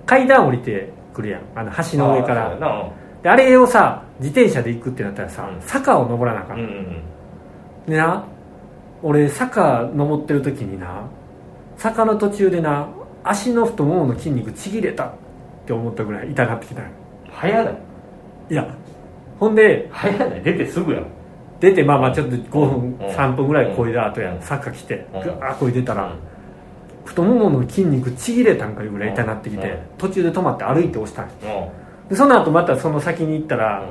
[0.06, 1.41] 階段降りてくるやん。
[1.54, 2.58] あの橋の上から。
[3.23, 5.62] であれをさ自転車で行くってなったらさ、うん。
[5.62, 7.01] 坂を登らなあかん、うんうん
[7.88, 8.25] でな
[9.04, 11.04] 俺坂登ってる時にな
[11.78, 12.88] 坂の途中でな
[13.23, 15.12] 足の太ももの筋肉ちぎれたっ
[15.65, 16.82] て思ったぐらい痛なってきた
[17.32, 17.78] 早ない。
[18.49, 18.67] いや
[19.39, 20.41] ほんで早ない。
[20.41, 21.06] 出てすぐやん
[21.65, 23.08] 出てまあまあちょっと5分、うん。
[23.08, 24.41] 3分ぐらいこいだ後やうん。
[24.41, 25.21] 坂来てうん。
[25.21, 26.13] ぐわーこいでたら、
[27.06, 29.78] 太ももの筋肉ちぎれたんかいうぐらい痛なってきて、うん。
[29.97, 31.28] 途中で止まって歩いて押したん
[32.10, 33.84] でその後またその先に行ったら、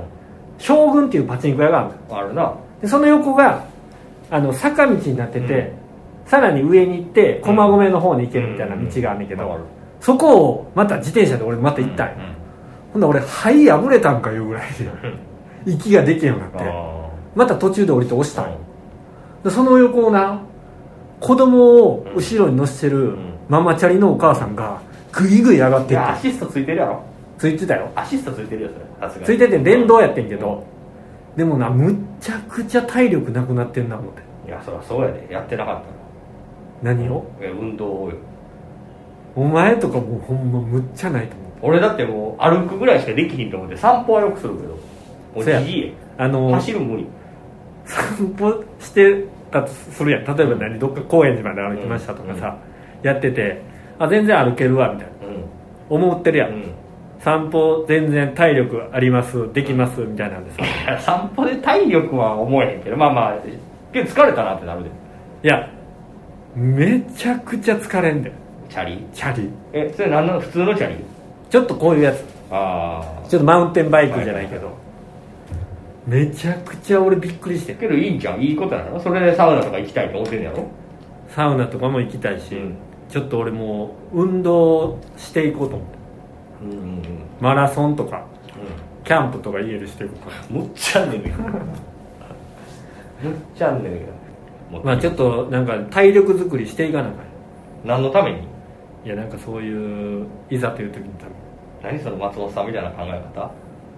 [0.58, 2.20] 将軍っていうパチンコ屋があるんだよ。
[2.20, 2.54] あるな。
[2.80, 3.64] でその横が
[4.30, 5.54] あの坂道になってて、
[6.24, 6.30] うん。
[6.30, 9.28] さらに上に行って駒込の方に行けるみたいな道があんねん。
[9.28, 9.58] けど、
[9.98, 12.14] そこをまた自転車で俺また行ったんよ、
[12.92, 14.88] ほんで俺肺破れたんかいうぐらいで
[15.72, 16.70] 息ができへんようになって。
[16.70, 17.03] あ
[17.34, 19.50] また途中で降りて押したんよ。
[19.50, 20.40] その横をな
[21.20, 23.34] 子供を後ろに乗せてるん。
[23.48, 24.80] ママチャリのお母さんが
[25.12, 25.96] グイグイ上がってって。
[25.98, 27.02] アシストついてるやろ。
[27.38, 27.90] ついてたよ。
[27.94, 28.70] アシストついてるよ
[29.10, 29.26] それ。
[29.26, 30.64] ついてて電動やってんけど、
[31.36, 34.22] でもなむっちゃくちゃ体力なくなってんな思って。
[34.48, 35.26] いやそりゃそうやで。
[35.30, 35.82] やってなかった。
[36.82, 37.24] 何を？
[37.40, 38.16] らいや運動をよ。
[39.36, 41.50] お前とかもうほんまむっちゃないと思う。
[41.62, 44.68] 俺だってもう歩くぐらいしかできひんと思って散歩はよくするけど。
[44.68, 44.78] も
[45.36, 45.60] うそや。
[45.60, 47.06] じじいあの走る無理
[47.84, 50.24] 散歩してたとするやん。
[50.24, 50.78] 例えば何？
[50.78, 52.58] どっか高円寺まで歩きましたとかさ、
[53.02, 53.62] やってて
[53.98, 55.28] あ全然歩けるわみたいな。
[55.28, 55.44] うん。
[56.06, 56.74] 思ってるやん、うん。
[57.20, 61.00] 散歩全然体力ありますできますみたいなんでさ。
[61.00, 63.38] 散歩で体力は思えへんけどまあまあ
[63.92, 64.90] けど疲れたなってなるで。
[65.44, 65.70] いや
[66.54, 68.32] めちゃくちゃ疲れんで
[68.70, 69.04] チャリ？
[69.12, 69.50] チャリ。
[69.72, 70.96] えそれ何なの普通のチャリ？
[71.50, 72.24] ちょっとこういうやつ。
[72.50, 74.76] ああちょっとマウンテンバイクじゃないけど、
[76.06, 78.40] めちゃくちゃ俺びっくりしてけどいいんじゃん。
[78.40, 79.00] いいことなの？
[79.00, 80.66] それでサウナとか行きたいと思ってんのやろ？
[81.28, 82.76] サウナとかも行きたいし、うん。
[83.08, 85.94] ちょっと俺もう運動していこうと思って。
[86.62, 87.02] うんうんうん。
[87.40, 88.26] マラソンとか
[89.04, 90.60] キャンプとか家でしていこうかな。
[90.60, 91.52] むっちゃんねんけどむっ
[93.56, 97.24] ちゃんねんけどまあちょっとなんか体力作りしていかなあかん。
[97.84, 98.48] 何のために？
[99.06, 101.32] いやなんかそういういざという時に多分
[101.82, 103.50] 何その松本さんみたいな考え方？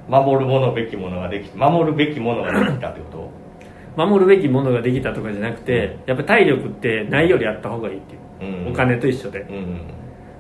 [0.09, 3.31] 守るものべきものができ守るべきものができたってこ
[3.97, 8.19] 守るべきものができたとかじゃなくてやっぱ体力ってないよりあった方がいいってい
[8.51, 8.73] う、うん。
[8.73, 9.41] お金と一緒で。
[9.41, 9.81] とうん。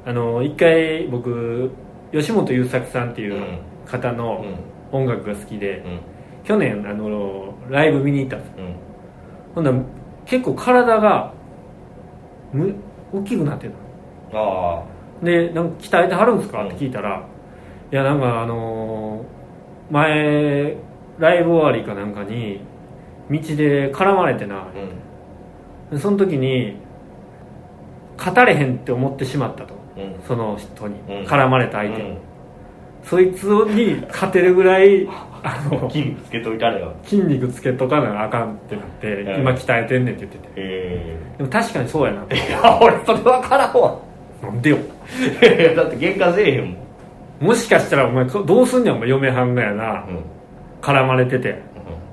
[0.05, 1.71] あの一回僕
[2.13, 4.45] 吉本優作さんっていう方の
[4.93, 6.01] 音楽が好きで、うん。
[6.45, 8.75] 去年あのライブ見に行ったんですうん。
[9.55, 9.79] ほんなら
[10.27, 11.33] 結構体が
[12.53, 12.75] む
[13.13, 13.73] 大きくなってる
[14.35, 14.85] あ。
[15.23, 16.63] でなんか鍛えてはるんですか？
[16.63, 16.69] うん。
[16.69, 17.27] って聞いたら、
[17.91, 19.36] いやなんかあのー
[19.91, 20.77] 前
[21.19, 22.61] ライブ終わりかなんかに
[23.31, 24.57] 道で絡まれてな。
[24.57, 24.67] あ
[25.91, 25.97] うん。
[25.97, 26.77] でその時に
[28.17, 29.75] 勝たれへんって思ってしまったと。
[29.97, 30.21] うん。
[30.27, 31.01] その人に。
[31.09, 31.27] うん。
[31.27, 32.19] 絡まれた相手に、うん。
[33.05, 35.09] そいつに勝てるぐらい
[35.43, 36.95] あの筋肉つけといたれよ。
[37.05, 39.41] 筋肉つけとかなあかんってなって、うん。
[39.41, 40.49] 今鍛えてんねんって言ってて。
[40.57, 41.19] え。
[41.39, 43.99] でも確かにそうやなえいや俺それ分からんわ。
[44.43, 44.77] なんでよ。
[45.77, 46.86] だって喧嘩せえへんもん
[47.41, 50.25] もしかしたらお前どうすんねんお前嫁はんがやな、うん。
[50.81, 51.63] 絡まれてて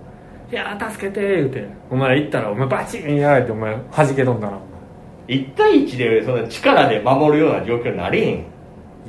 [0.51, 1.65] 「いやー助けて」言うて。
[1.89, 4.57] お前行ったらお前バチンやられてお前弾け飛んだな。
[5.27, 8.35] 1対1でそんな力で守るような状況になれへん。
[8.35, 8.41] い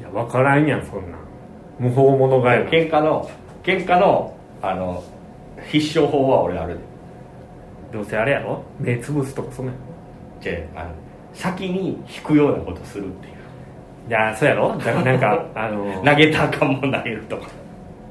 [0.03, 1.20] や分からんやんそんなん。
[1.79, 2.70] 無法者がやな。
[2.70, 3.29] 喧嘩の
[3.64, 5.03] 喧嘩のあの
[5.70, 6.81] 必勝法は俺あるで。
[7.92, 8.62] どうせあれやろ？
[8.79, 9.74] 目つぶすとかそんなん。
[10.40, 10.90] じゃああの
[11.33, 13.34] 先に引くようなことするっていう
[14.09, 14.77] いやそうやろ？
[14.79, 17.43] だからなんかあの 投げたらあかんもん投げるとか。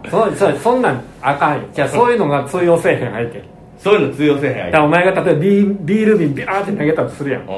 [0.09, 1.57] そそそんなんあかん。
[1.57, 2.11] よじゃあそう。
[2.11, 3.43] いうのが通用せえへん相手だ
[3.77, 7.41] そういうの通用せえへん相手からお前が例えばビービール瓶ビャーって投げたとするやん。
[7.43, 7.53] うんうん。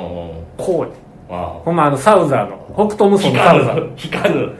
[0.57, 3.89] こうやあほんまあのサウザーの北斗無双引のサウザー。
[4.05, 4.51] 引かぬ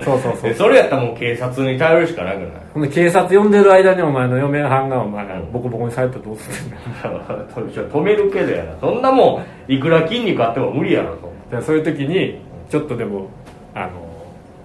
[0.00, 0.50] そうそうそう。
[0.50, 2.32] でそれやったらもう警察に頼るしかな。
[2.32, 5.52] くないほんで警察呼んでる間にお前の嫁はんがお前うん。
[5.52, 6.80] ボコボコにされたらどうすんねん。
[7.92, 8.70] 止めるけどやな。
[8.80, 11.28] そんなもんいくら筋肉あっても無理やろと。
[11.56, 13.28] でそういう時にちょっとでも
[13.74, 14.08] あの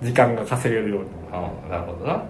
[0.01, 1.07] 時間が稼げるように。
[1.31, 2.23] ああなるほどな。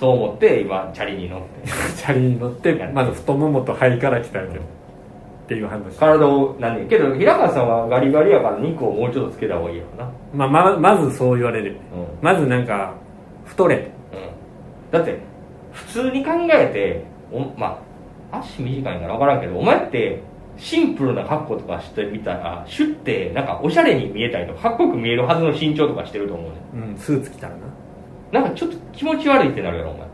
[0.00, 1.68] そう思って今チャリに乗って。
[1.96, 5.98] チャリに乗ってまず太ももと肺から鍛えてるっていう話。
[5.98, 10.10] 体を何けど平川さんはガリガリやから肉をもうちょっとつけた方がいいやろな。
[10.48, 12.06] まあ、ままずそう言われる、うん。
[12.22, 12.94] まずなんか
[13.44, 13.76] 太れ。
[13.76, 13.82] うん。
[14.90, 15.18] だって
[15.72, 17.78] 普通に考えておま
[18.30, 20.20] あ足短いから分からんけどお前って
[20.62, 26.56] シンプルな格好とかしてみたらシュッてなんかおしゃれに見えたりとかかっこよく見えるはずの身長とかしてると思うね。
[26.86, 27.54] うんスーツ着たら
[28.32, 28.40] な。
[28.40, 30.06] なんかちょっと気持ち悪いってなるやろお前。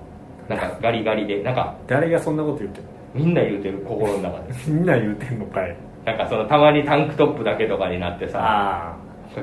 [0.49, 0.79] なんか。
[0.81, 2.89] ガリガリでなんか誰がそんなこと言ってんの？
[3.15, 4.45] みんな言うてる心の中で。
[4.67, 5.77] みんな言うてんのかい。
[6.07, 8.97] なんかそのたまにタンクトップだけとかになってさあ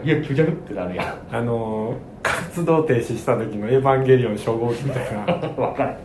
[0.04, 1.06] いや気持ち悪ってなるやん。
[1.06, 5.34] ああのー活動停止した時のエヴァンゲリオン初号機みたいな。
[5.56, 5.98] 分からん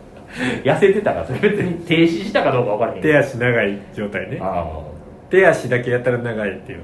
[0.63, 4.37] 痩せてたからそれ別に停止したかどうか分からへん手足長い状態ね。
[4.39, 4.65] あ
[5.31, 6.79] 手足だけやったら長いっていう。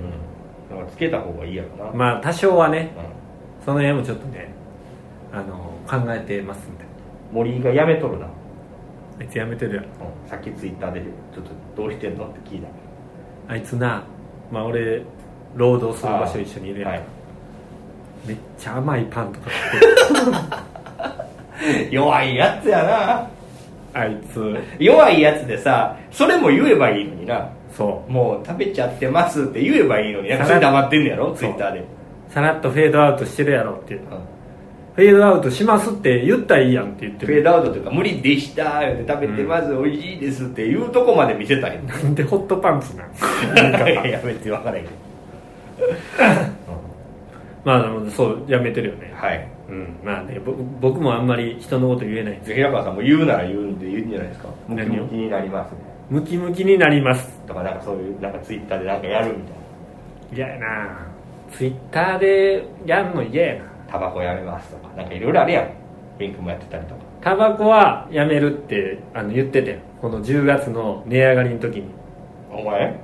[0.71, 3.65] あ、うん、なんかつけた方がいいやろな、まあ多少はねうん。
[3.65, 4.49] その辺もちょっとね
[5.33, 6.85] あの考えてますんで
[7.33, 8.27] 森井が辞めとるな、
[9.19, 9.87] あいつやめてるやろ
[10.23, 11.51] うん、さっきツイッターでちょっと
[11.83, 12.67] どうしてんのって聞いた。
[13.49, 14.03] あいつな
[14.49, 15.03] まあ俺
[15.55, 17.03] 労働する場所一緒にいるやん、はい。
[18.25, 20.29] めっちゃ甘いパンとか食っ
[21.81, 21.91] てる。
[21.91, 23.27] 弱いやつやな。
[23.93, 24.57] あいつ。
[24.79, 31.31] 弱いやつでさそれも言えばいいのになそもう食べちゃってますって言えばいいのになんかそれ黙ってんねやろ？
[31.33, 31.83] ツイッターで、う
[32.29, 34.07] さらっとフェードアウトしてるやろっていううん
[34.95, 37.33] フェードアウトしますって言ったらいいやんって言ってる。
[37.35, 43.11] フェードアウトというか無理でした言うて食べてます、美味しいですっていうとこまで見せたいなんでホットパンツなん？
[44.09, 44.95] や別に分からへんけど。
[47.63, 47.75] ま
[48.07, 49.13] あそうやめてるよね。
[49.15, 49.47] はい。
[49.69, 49.95] うん。
[50.03, 54.47] まあねぼ僕もあんまり人のこと言えないんです平川さんも言うなら言うんで言うんじゃないですか？
[54.69, 55.03] 何を？
[55.03, 55.77] ムキになりますね
[56.09, 57.29] ムキムキになります。
[57.45, 60.37] とかなんかそういうなんかツイッターでなんかやるみたいな。
[60.37, 61.07] 嫌やな。
[61.51, 63.69] ツイッターでやんの嫌やな。
[63.89, 65.69] タバコやめますとかなんかいろいろあるやん。
[66.17, 67.01] ピンクもやってたりとか。
[67.21, 71.91] タバコはやめるってあの言っててこの10月の値上がりの時に。
[72.51, 72.99] お前？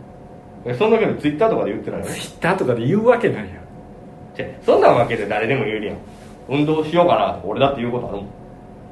[0.66, 2.06] えそんなけどツイッターとかで言ってないの？
[2.06, 3.48] ツイッターとかで言うわけないやん。
[4.36, 5.98] じゃそんなわけで誰でも言えるやん。
[6.50, 8.28] 運動しようかなとか俺だって言うことあるもん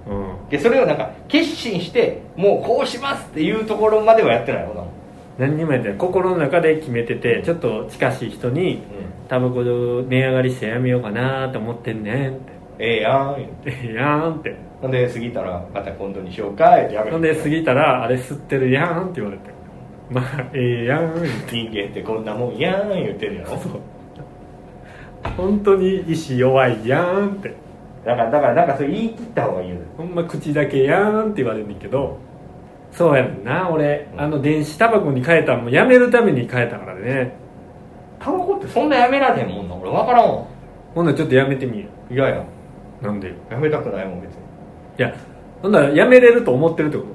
[0.08, 0.14] う
[0.46, 0.50] ん。
[0.50, 4.84] でそれをなんか決心してもうこうしますっていうところまではやってないよな。
[5.38, 5.98] 何にもやってない。
[5.98, 8.84] 心の中で決めててちょっと近しい人に
[9.28, 12.52] タバコ値上がりしてやめようかなと思ってんねんって。
[12.80, 13.36] ええやん
[13.66, 14.56] ええやんって。
[14.82, 17.12] ほんで過ぎたらまた今度にしようかってやめる。
[17.14, 19.52] ほんで過ぎたらあれ吸ってるやんって言われて。
[20.10, 21.14] まあええやん
[21.48, 23.58] 人間ってこんなもんやん言ってるやろ。
[25.38, 27.54] 本当に意志弱いやんって
[28.06, 29.76] だからだからなんかそれ言い切った方がいいよ。
[29.98, 32.18] ほんま口だけやんって言われるんだけど
[32.92, 34.10] そうやねんな俺。
[34.18, 37.34] あの電子タバコに変えたんもやめるために変えたからね。
[38.20, 39.92] タバコってそんなやめられへんもんな俺。
[39.92, 40.46] 分からんわ。
[40.96, 42.46] ほんならちょっとやめてみよいやいや
[43.02, 43.30] うなんで？
[43.30, 44.38] よやめたくないもん別に。
[44.98, 45.16] いや
[45.62, 47.06] ほんならやめれると思ってるってこ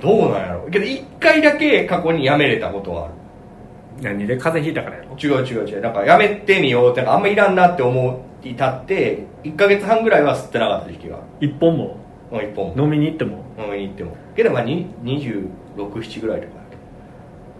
[0.00, 0.70] どうなんやろ？
[0.70, 3.14] けど一回だけ過去にやめれたことはある。
[3.14, 5.16] と何で風邪ひいたからやろ。
[5.16, 5.80] 違う違う違う。
[5.80, 11.18] なんかやめてみようってなんかあんまいらんなって思い立って1か月半ぐらいは吸ってなかった時期が。
[11.40, 11.84] 一本も？
[11.84, 11.98] も
[12.32, 12.84] う1本。
[12.84, 13.44] 飲みに行っても？
[13.58, 14.16] 飲みに行っても。
[14.36, 16.54] けどまあに267ぐらいとか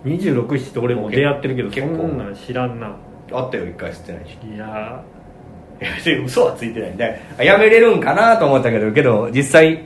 [0.05, 1.97] 26歳って俺も出会ってるけど結構。
[1.97, 2.95] そんなん知らんな。
[3.33, 5.03] あったよ1回吸ってない時期いや
[5.81, 7.21] いや嘘はついてないんで。
[7.39, 9.83] あやめれるんかなと思ったけどけど実際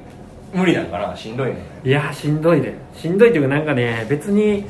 [0.53, 1.17] 無理なんかな。
[1.17, 1.57] しんどいね。
[1.85, 4.65] いやしんどいでしんどいっていうかなんかね別に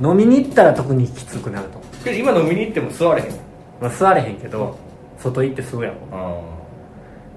[0.00, 1.78] 飲みに行ったら特にきつくなると。
[1.78, 3.30] 思う、けど今飲みに行っても座れへん。
[3.80, 4.78] まあ、座れへんけど
[5.18, 6.40] 外行って吸うやろあ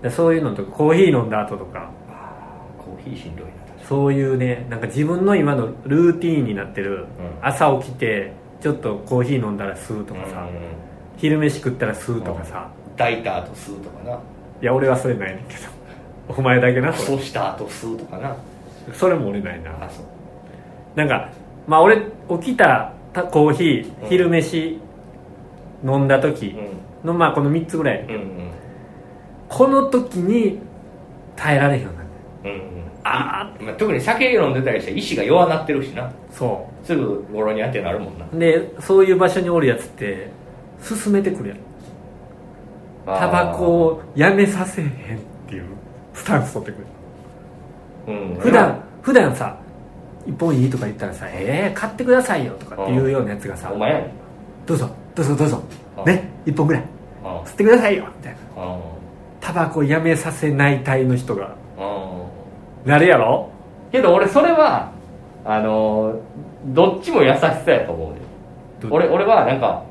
[0.03, 1.89] でそういうのとかコーヒー飲んだ後とか。
[2.09, 7.45] あコーヒーしんどいな確かそういうねなんか自分の今のルーティーンになってる、うん。
[7.45, 12.67] 朝起きてちょっとコーヒー飲んだら吸うとにかさ、うん昼飯食ったら吸うとかさ、
[12.97, 14.13] 抱いた後吸うとかな。
[14.13, 15.61] いや俺はそれないねんけど。
[16.35, 16.91] お前だけな。
[16.93, 18.35] それそうした後吸うとかな。
[18.91, 19.69] それも俺ないな。
[19.69, 20.05] あそう。
[20.95, 21.29] なんか
[21.67, 21.97] まあ俺
[22.39, 24.09] 起きたたコーヒーうん。
[24.09, 24.79] 昼飯
[25.85, 28.51] 飲んだ時うのまあこの3つぐらい、んうん。
[29.49, 30.59] この時に
[31.35, 32.09] 耐えられへんようになる。
[32.43, 32.91] うんうん。
[33.03, 36.11] あまあ、特に酒飲んでたりして意志が弱なってるしな。
[36.31, 38.25] そすぐゴロにあってなるもんな。
[38.31, 40.29] うでそういう場所におるやつって
[40.81, 41.57] 進めてくるやん。
[43.05, 44.91] タバコをやめさせへんっ
[45.47, 45.65] ていう
[46.13, 46.81] スタンス取ってく
[48.09, 48.15] る。
[48.15, 48.39] うん。
[48.39, 49.57] 普段普段さ
[50.27, 54.09] 一本いいとか言ったらさ「えー、買ってくださいよ」とかっていうようなやつがさお前やねん
[54.65, 55.63] 「どうぞどうぞどうぞ。
[55.90, 56.83] あね一本ぐらい。
[57.23, 58.39] あ吸ってくださいよ」みたいな。
[58.57, 58.77] あ
[59.39, 61.55] タバコやめさせない隊の人が。
[61.77, 63.49] うんなるやろ？
[63.91, 64.91] けど俺それは
[65.45, 66.15] あのー
[66.73, 68.13] どっちも優しさやと思
[68.83, 69.83] う俺俺はなんか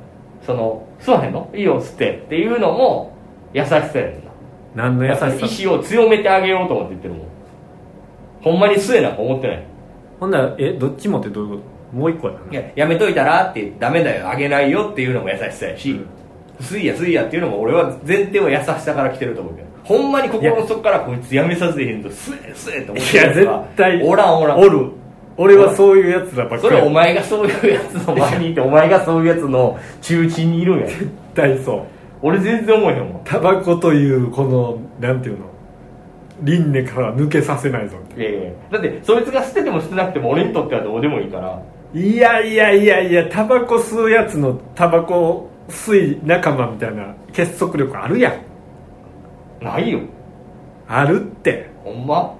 [0.45, 1.49] その吸わへんの？
[1.55, 3.13] いいよ吸ってっていうのも
[3.53, 4.31] 優しさやねんな。
[4.75, 5.29] 何の優しさ？
[5.29, 7.27] 意志を強めてあげようと思って言ってるもん。
[8.43, 9.65] ほんまに吸えなんか思ってない。
[10.19, 11.63] ほんならえどっちもってどういうこと？
[11.93, 12.41] もう一個やな。
[12.51, 14.29] いややめといたらってダメだよ。
[14.29, 16.07] あげないよっていうのも優しさやし、うん。
[16.61, 19.69] 吸いや吸いやっていうのも俺は前提は優しさから来てると思うけど。
[19.83, 24.59] ほんまに心の底からこいつやめさせへんと吸え吸えって思っていや絶対おらんおらん。
[24.59, 24.91] おる。
[25.37, 26.63] 俺はそういうやつらばっかり。
[26.63, 30.87] それお前がそういうやつの前にいてお前がそういうやつの中心にいるんや。
[30.87, 31.83] 絶対そう。
[32.23, 33.25] 俺全然思えへんもん。
[33.25, 35.47] タバコというこのなんていうの？
[36.43, 37.97] 輪廻から抜けさせないぞ。
[38.17, 38.51] いやいや。
[38.71, 41.63] だってそいつが捨てても捨てなくても俺にとってはどうでもいいから
[41.93, 48.31] いやいやいやいやタバコ吸うやつのタバコ吸い仲間みたいな結束力あるや
[49.61, 49.65] ん。
[49.65, 50.01] ないよ。
[50.89, 51.69] あるって。
[51.85, 52.35] ほんま？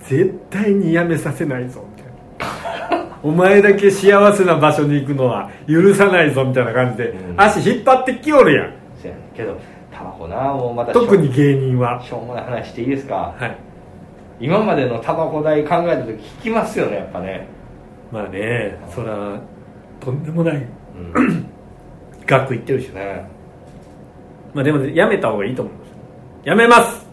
[0.00, 3.06] 絶対にやめさせないぞみたいな。
[3.22, 7.40] お前だけ幸せな場所に行くのは許さないぞみたいな感じで、うん。
[7.40, 8.72] 足引っ張ってきおるやん。
[9.00, 9.56] せやねんけど
[9.92, 12.00] タバコなもうまたしょ特に芸人は。
[12.02, 13.34] しょうもない話していいですか？
[13.38, 13.56] はい。
[14.38, 17.46] 今までのタバコ代考えた時聞きますよねやっぱね
[18.12, 19.40] まあねそら
[20.00, 20.56] とんでもない。
[20.56, 21.46] うん。
[22.26, 23.28] 額いってるしねね
[24.54, 25.88] まあでもやめた方がいいと思うんです。
[25.90, 25.94] よ
[26.44, 27.06] やめます。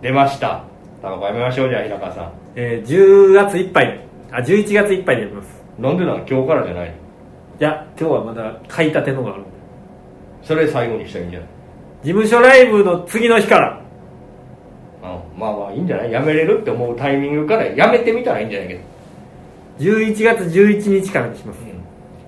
[0.00, 0.64] 出ました。
[1.00, 2.32] タバコやめましょうじゃあ平川さん。
[2.54, 4.00] えー、10月いっぱい。
[4.30, 5.62] あ11月いっぱいでやります。
[5.78, 6.92] なんでなの今日からじゃないい
[7.62, 9.50] や今日はまだ買いたてのがあるんで。
[10.42, 11.48] それ最後にしたらいいんじゃない？
[12.02, 13.80] 事務所ライブの次の日から。
[15.02, 16.12] うんまあまあいいんじゃない？
[16.12, 18.80] やめれるって思うタイミングからやめてみたらいいんじゃないけど
[19.78, 21.58] 11月11日からにします。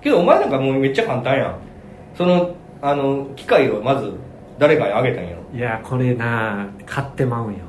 [0.01, 1.55] けどお前なんかもうめっちゃ簡単やん。
[2.15, 4.13] そのあの機械をまず
[4.59, 5.43] 誰かにあげたんやろ。
[5.53, 7.59] いやこれな買ってまうんよ。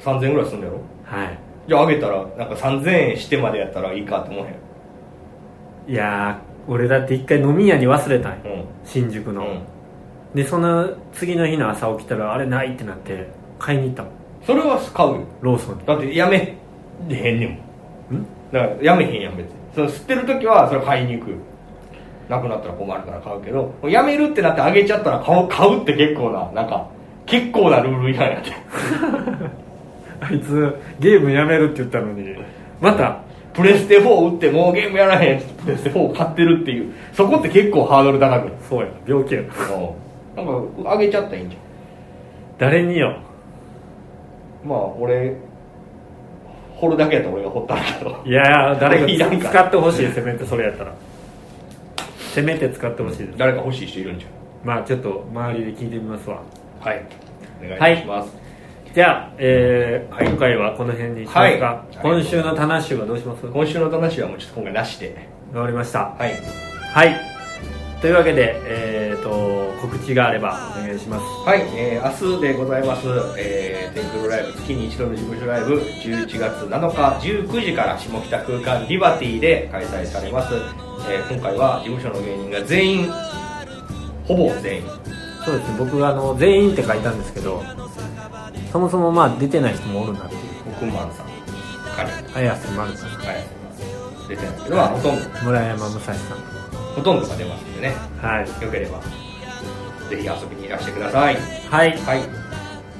[0.00, 0.80] 3000円ぐらいすんだやろ。
[1.04, 1.38] はい。
[1.68, 4.50] じゃああげたらなんか3000円してまでやったらいいかって思わへ
[5.88, 5.92] ん。
[5.92, 8.38] いやー俺だって一回飲み屋に忘れたんよ。
[8.44, 8.64] うん。
[8.84, 9.62] 新宿の、うん。
[10.34, 13.28] でその次の日の朝起きたらあれないってなって
[13.58, 14.12] 買いに行ったもん
[14.46, 15.20] それは買うよ。
[15.40, 15.86] ローソンに。
[15.86, 16.56] だってやめ
[17.08, 17.58] へんねん
[18.56, 19.52] だからやめへんやん別に。
[19.74, 21.34] その吸ってる時はそれ買いに行く。
[22.28, 26.88] なくなったら困るから買うけどやめるってなってあげちゃったら買う買うって結構ななんか
[27.24, 28.50] 結構なルール違反やって。
[30.18, 32.34] あいつゲームやめるって言ったのに
[32.80, 33.18] また
[33.52, 38.50] プレステ4売ってもうゲームやらへんってプレステ4買ってるっていうそこって結構ハードル高く。
[38.68, 39.42] そうや病気や。
[39.42, 39.48] な
[40.42, 40.46] うん。
[40.46, 40.52] な
[40.82, 41.58] んかあげちゃったらいいんじゃ
[42.58, 43.10] 誰によ。
[43.10, 45.36] んまあ俺
[46.76, 48.22] 掘るだけやったら俺が掘ったんだけど。
[48.24, 50.92] いやー誰 かか使ってほしいせめてそれやったら。
[52.34, 53.38] せめて使ってほしいです。
[53.38, 54.26] 誰か欲しい人いるんじ
[54.64, 56.36] まあちょっと周りで聞いてみますわ。
[56.82, 57.02] ゃんはい。
[57.74, 58.36] お願いします、
[58.94, 61.98] じゃあ、えー今回はこの辺にしますか、はい。
[62.02, 63.46] 今週の棚集はどうします？
[63.46, 65.16] わ今週の話はもうちょっと今回なしで。
[65.54, 66.00] かりました。
[66.18, 66.32] はい。
[66.92, 67.35] はい
[68.00, 71.24] というわけで、えー、と告知があればお願いします。
[71.48, 73.06] はい、えー明日でございます、
[73.38, 80.54] えー、テンクルライブ月に一度の事務所ライブ11月7日19時から下北空間リバティで開催されます、
[81.08, 83.12] えー今回は事務所の芸人が全員
[84.26, 84.82] ほぼ全員。
[85.44, 87.62] そうですね僕あの全員って書いたんですけど
[88.72, 90.40] そもそもまあ出てない人もおるなっていう。
[90.68, 91.26] 億万さん
[91.96, 93.10] カニ綾瀬丸さん。
[93.10, 93.44] はい。
[94.28, 94.54] 出てない。
[94.64, 95.28] けどまあほとんど。
[95.44, 96.38] 村山武蔵さん
[96.96, 97.94] ほとんどが出ますんでね。
[98.20, 98.64] はい。
[98.64, 99.00] よければ。
[100.08, 101.36] ぜひ遊びにいらしてください。
[101.70, 102.22] はい、はい。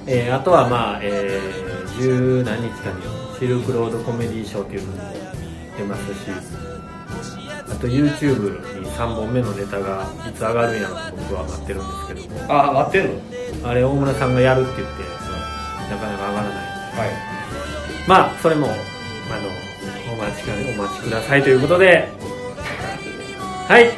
[0.06, 3.02] えーあとはまあ、えー、十何日かに
[3.38, 5.04] シルクロードコメディーショーっていうのにも
[5.78, 6.30] 出ますし。
[7.68, 12.52] あと YouTube に3本目のネタがいつ上がるんやろと僕は待ってるんですけども。
[12.52, 13.68] ああ待ってんの？
[13.68, 15.02] あれ大村さんがやるって言って
[15.90, 16.54] なかなか上がらない。
[16.54, 17.10] はい。
[18.06, 18.74] まあそれもあの
[20.12, 22.08] お待ちかねお待ちくださいということで
[23.68, 23.90] はい、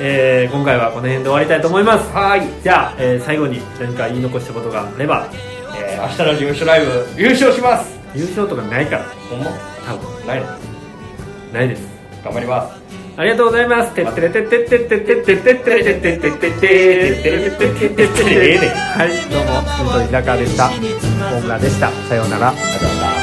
[0.00, 5.28] えー今回はこの辺で終わりたいと思いますはいじゃあ、えー最後に何か言い残したことがあれば
[5.76, 9.50] えー明日の事務所ライブ優勝します優勝とかないからほんま？
[9.86, 10.46] 多分ないの？
[11.52, 11.86] ないです
[12.24, 12.80] 頑張ります
[13.16, 13.92] ありがとうございます。
[13.94, 20.70] てってれてってってってってってってってってってってってってはい、どうも、本当に平川でした。
[20.70, 21.90] 大村でした。
[21.90, 22.48] さようなら。
[22.48, 23.19] ありがとうござ